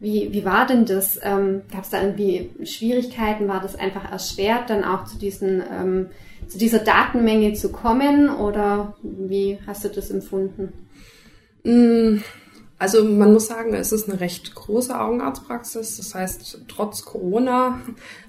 wie, 0.00 0.32
wie 0.32 0.44
war 0.44 0.66
denn 0.66 0.84
das? 0.84 1.18
Ähm, 1.22 1.62
Gab 1.70 1.84
es 1.84 1.90
da 1.90 2.02
irgendwie 2.02 2.50
Schwierigkeiten? 2.64 3.46
War 3.46 3.60
das 3.60 3.76
einfach 3.76 4.10
erschwert, 4.10 4.68
dann 4.68 4.84
auch 4.84 5.04
zu 5.04 5.16
diesen 5.16 5.62
ähm, 5.62 6.06
zu 6.48 6.58
dieser 6.58 6.80
Datenmenge 6.80 7.54
zu 7.54 7.70
kommen 7.70 8.28
oder 8.28 8.94
wie 9.02 9.58
hast 9.66 9.84
du 9.84 9.88
das 9.88 10.10
empfunden? 10.10 10.72
Mm, 11.64 12.18
Also 12.82 13.04
man 13.04 13.32
muss 13.32 13.46
sagen, 13.46 13.74
es 13.74 13.92
ist 13.92 14.10
eine 14.10 14.18
recht 14.18 14.56
große 14.56 15.00
Augenarztpraxis. 15.00 15.98
Das 15.98 16.16
heißt, 16.16 16.62
trotz 16.66 17.04
Corona, 17.04 17.80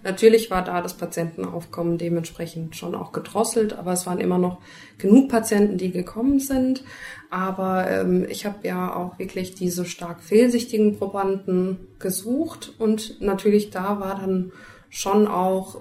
natürlich 0.03 0.51
war 0.51 0.63
da 0.63 0.79
das 0.79 0.93
Patientenaufkommen 0.93 1.97
dementsprechend 1.97 2.75
schon 2.75 2.93
auch 2.93 3.13
gedrosselt, 3.13 3.73
aber 3.73 3.93
es 3.93 4.05
waren 4.05 4.19
immer 4.19 4.37
noch 4.37 4.59
genug 4.99 5.29
Patienten, 5.29 5.79
die 5.79 5.89
gekommen 5.89 6.39
sind. 6.39 6.83
Aber 7.31 7.89
ähm, 7.89 8.27
ich 8.29 8.45
habe 8.45 8.67
ja 8.67 8.95
auch 8.95 9.17
wirklich 9.17 9.55
diese 9.55 9.85
stark 9.85 10.21
fehlsichtigen 10.21 10.99
Probanden 10.99 11.87
gesucht 11.97 12.75
und 12.77 13.19
natürlich 13.21 13.71
da 13.71 13.99
war 13.99 14.19
dann 14.19 14.51
schon 14.91 15.27
auch 15.27 15.77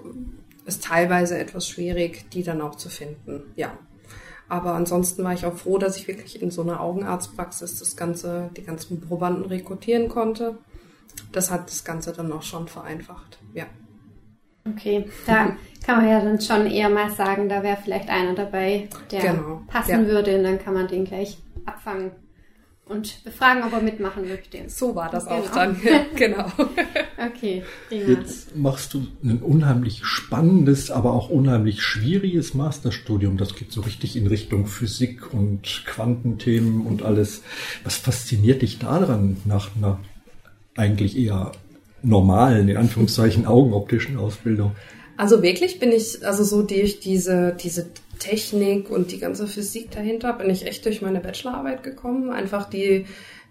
es 0.65 0.79
teilweise 0.79 1.37
etwas 1.37 1.67
schwierig, 1.67 2.29
die 2.31 2.43
dann 2.43 2.61
auch 2.61 2.75
zu 2.75 2.89
finden. 2.89 3.43
Ja, 3.55 3.77
aber 4.49 4.73
ansonsten 4.73 5.23
war 5.23 5.33
ich 5.33 5.45
auch 5.45 5.55
froh, 5.55 5.77
dass 5.77 5.97
ich 5.97 6.07
wirklich 6.07 6.41
in 6.41 6.51
so 6.51 6.61
einer 6.61 6.79
Augenarztpraxis 6.79 7.79
das 7.79 7.95
Ganze, 7.95 8.49
die 8.55 8.63
ganzen 8.63 9.01
Probanden 9.01 9.45
rekrutieren 9.45 10.09
konnte. 10.09 10.57
Das 11.31 11.51
hat 11.51 11.69
das 11.69 11.83
Ganze 11.83 12.13
dann 12.13 12.31
auch 12.31 12.43
schon 12.43 12.67
vereinfacht, 12.67 13.39
ja. 13.53 13.65
Okay, 14.65 15.09
da 15.25 15.57
kann 15.85 15.97
man 15.97 16.07
ja 16.07 16.21
dann 16.21 16.39
schon 16.39 16.67
eher 16.67 16.89
mal 16.89 17.11
sagen, 17.11 17.49
da 17.49 17.63
wäre 17.63 17.77
vielleicht 17.83 18.09
einer 18.09 18.33
dabei, 18.33 18.87
der 19.11 19.21
genau, 19.21 19.61
passen 19.67 20.05
ja. 20.05 20.07
würde 20.07 20.37
und 20.37 20.43
dann 20.43 20.59
kann 20.59 20.73
man 20.73 20.87
den 20.87 21.03
gleich 21.03 21.37
abfangen 21.65 22.11
und 22.85 23.23
befragen, 23.23 23.63
ob 23.63 23.73
er 23.73 23.81
mitmachen 23.81 24.27
möchte. 24.27 24.57
So 24.67 24.93
war 24.95 25.09
das 25.09 25.25
genau. 25.25 25.37
auch 25.37 25.49
dann. 25.51 25.77
genau. 26.15 26.51
okay, 27.17 27.63
prima. 27.87 28.09
Jetzt 28.09 28.55
machst 28.55 28.93
du 28.93 29.07
ein 29.23 29.39
unheimlich 29.39 30.03
spannendes, 30.03 30.91
aber 30.91 31.13
auch 31.13 31.29
unheimlich 31.29 31.81
schwieriges 31.81 32.53
Masterstudium. 32.53 33.37
Das 33.37 33.55
geht 33.55 33.71
so 33.71 33.81
richtig 33.81 34.15
in 34.17 34.27
Richtung 34.27 34.67
Physik 34.67 35.33
und 35.33 35.83
Quantenthemen 35.85 36.85
und 36.85 37.03
alles. 37.03 37.41
Was 37.83 37.95
fasziniert 37.95 38.61
dich 38.61 38.79
daran 38.79 39.37
nach 39.45 39.75
einer 39.75 39.99
eigentlich 40.75 41.17
eher 41.17 41.53
normalen, 42.01 42.67
in 42.67 42.77
Anführungszeichen, 42.77 43.45
augenoptischen 43.47 44.17
Ausbildung? 44.17 44.75
Also 45.15 45.41
wirklich 45.41 45.79
bin 45.79 45.91
ich, 45.91 46.25
also 46.25 46.43
so 46.43 46.63
durch 46.63 46.99
diese, 46.99 47.55
diese 47.57 47.85
Technik 48.23 48.89
und 48.89 49.11
die 49.11 49.19
ganze 49.19 49.47
Physik 49.47 49.91
dahinter 49.91 50.31
bin 50.33 50.49
ich 50.49 50.65
echt 50.65 50.85
durch 50.85 51.01
meine 51.01 51.19
Bachelorarbeit 51.19 51.83
gekommen. 51.83 52.29
Einfach 52.31 52.69
die, 52.69 53.05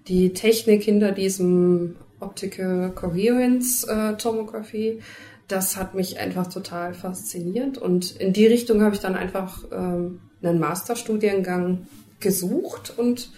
die 0.09 0.33
Technik 0.33 0.83
hinter 0.83 1.13
diesem 1.13 1.97
Optical 2.21 2.91
Coherence 2.95 3.85
äh, 3.85 4.15
Tomography, 4.17 5.01
das 5.47 5.77
hat 5.77 5.95
mich 5.95 6.19
einfach 6.19 6.47
total 6.47 6.95
fasziniert. 6.95 7.77
Und 7.77 8.17
in 8.17 8.33
die 8.33 8.47
Richtung 8.47 8.81
habe 8.81 8.95
ich 8.95 9.03
dann 9.03 9.15
einfach 9.15 9.63
ähm, 9.71 10.21
einen 10.43 10.59
Masterstudiengang 10.59 11.87
gesucht 12.21 12.95
und 12.97 13.31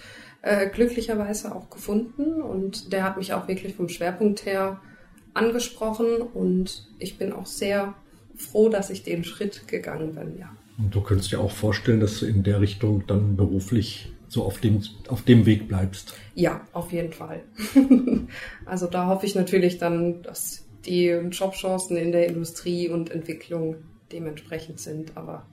äh, 0.43 0.69
glücklicherweise 0.69 1.53
auch 1.53 1.69
gefunden. 1.69 2.43
Und 2.43 2.93
der 2.93 3.03
hat 3.03 3.17
mich 3.17 3.33
auch 3.33 3.49
wirklich 3.49 3.75
vom 3.75 3.89
Schwerpunkt 3.89 4.47
her 4.47 4.81
angesprochen. 5.33 6.19
Und 6.23 6.87
ich 7.01 7.19
bin 7.19 7.33
auch 7.33 7.47
sehr 7.47 7.95
froh, 8.37 8.69
dass 8.69 8.91
ich 8.91 9.03
den 9.03 9.25
Schritt 9.25 9.67
gegangen 9.67 10.15
bin, 10.15 10.39
ja. 10.39 10.55
Und 10.79 10.95
du 10.95 11.01
könntest 11.01 11.33
dir 11.33 11.41
auch 11.41 11.51
vorstellen, 11.51 12.01
dass 12.01 12.21
du 12.21 12.27
in 12.27 12.43
der 12.43 12.61
Richtung 12.61 13.05
dann 13.07 13.37
beruflich 13.37 14.13
so 14.29 14.45
auf 14.45 14.59
dem, 14.61 14.83
auf 15.09 15.23
dem 15.23 15.47
Weg 15.47 15.69
bleibst. 15.69 16.15
Ja, 16.35 16.67
auf 16.73 16.93
jeden 16.93 17.13
Fall. 17.13 17.43
also 18.67 18.87
da 18.87 19.07
hoffe 19.07 19.27
ich 19.27 19.35
natürlich 19.35 19.79
dann, 19.79 20.23
dass 20.23 20.65
die 20.85 21.07
Jobchancen 21.07 21.97
in 21.97 22.13
der 22.13 22.27
Industrie 22.27 22.89
und 22.89 23.11
Entwicklung 23.11 23.77
dementsprechend 24.11 24.81
sind, 24.81 25.17
aber 25.17 25.47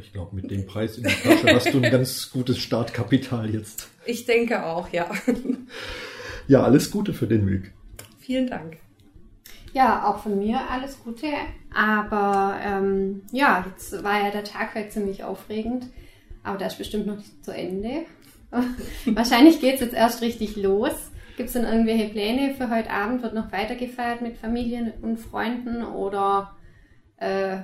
ich 0.00 0.12
glaube, 0.12 0.34
mit 0.34 0.50
dem 0.50 0.66
Preis 0.66 0.96
in 0.96 1.04
der 1.04 1.12
Tasche 1.12 1.54
hast 1.54 1.72
du 1.72 1.80
ein 1.80 1.90
ganz 1.90 2.30
gutes 2.30 2.58
Startkapital 2.58 3.50
jetzt. 3.50 3.88
Ich 4.06 4.24
denke 4.24 4.64
auch, 4.64 4.88
ja. 4.90 5.10
Ja, 6.48 6.62
alles 6.62 6.90
Gute 6.90 7.14
für 7.14 7.26
den 7.26 7.48
Weg. 7.48 7.72
Vielen 8.18 8.48
Dank. 8.48 8.76
Ja, 9.74 10.06
auch 10.06 10.20
von 10.20 10.38
mir 10.38 10.60
alles 10.70 11.02
Gute. 11.02 11.26
Aber 11.74 12.56
ähm, 12.64 13.22
ja, 13.32 13.66
jetzt 13.68 14.04
war 14.04 14.22
ja 14.22 14.30
der 14.30 14.44
Tag 14.44 14.76
heute 14.76 14.88
ziemlich 14.90 15.24
aufregend. 15.24 15.86
Aber 16.44 16.58
der 16.58 16.68
ist 16.68 16.78
bestimmt 16.78 17.06
noch 17.06 17.16
nicht 17.16 17.44
zu 17.44 17.50
Ende. 17.50 18.04
Wahrscheinlich 19.06 19.60
geht 19.60 19.74
es 19.74 19.80
jetzt 19.80 19.94
erst 19.94 20.22
richtig 20.22 20.54
los. 20.54 20.92
Gibt 21.36 21.48
es 21.48 21.54
denn 21.54 21.64
irgendwelche 21.64 22.08
Pläne 22.08 22.54
für 22.54 22.70
heute 22.70 22.90
Abend? 22.90 23.24
Wird 23.24 23.34
noch 23.34 23.50
weitergefeiert 23.50 24.22
mit 24.22 24.36
Familien 24.36 24.92
und 25.02 25.18
Freunden 25.18 25.82
oder 25.82 26.54
äh, 27.16 27.56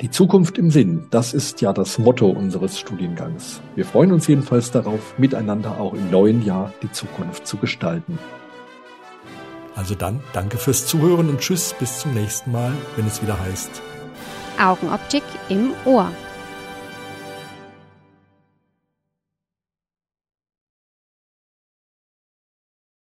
Die 0.00 0.10
Zukunft 0.10 0.58
im 0.58 0.72
Sinn, 0.72 1.06
das 1.10 1.34
ist 1.34 1.60
ja 1.60 1.72
das 1.72 1.98
Motto 2.00 2.30
unseres 2.30 2.80
Studiengangs. 2.80 3.60
Wir 3.76 3.84
freuen 3.84 4.10
uns 4.10 4.26
jedenfalls 4.26 4.72
darauf, 4.72 5.16
miteinander 5.18 5.80
auch 5.80 5.94
im 5.94 6.10
neuen 6.10 6.44
Jahr 6.44 6.72
die 6.82 6.90
Zukunft 6.90 7.46
zu 7.46 7.58
gestalten. 7.58 8.18
Also 9.80 9.94
dann, 9.94 10.20
danke 10.34 10.58
fürs 10.58 10.84
Zuhören 10.84 11.30
und 11.30 11.40
tschüss, 11.40 11.74
bis 11.78 12.00
zum 12.00 12.12
nächsten 12.12 12.52
Mal, 12.52 12.70
wenn 12.96 13.06
es 13.06 13.22
wieder 13.22 13.40
heißt 13.40 13.70
Augenoptik 14.62 15.22
im 15.48 15.72
Ohr. 15.86 16.12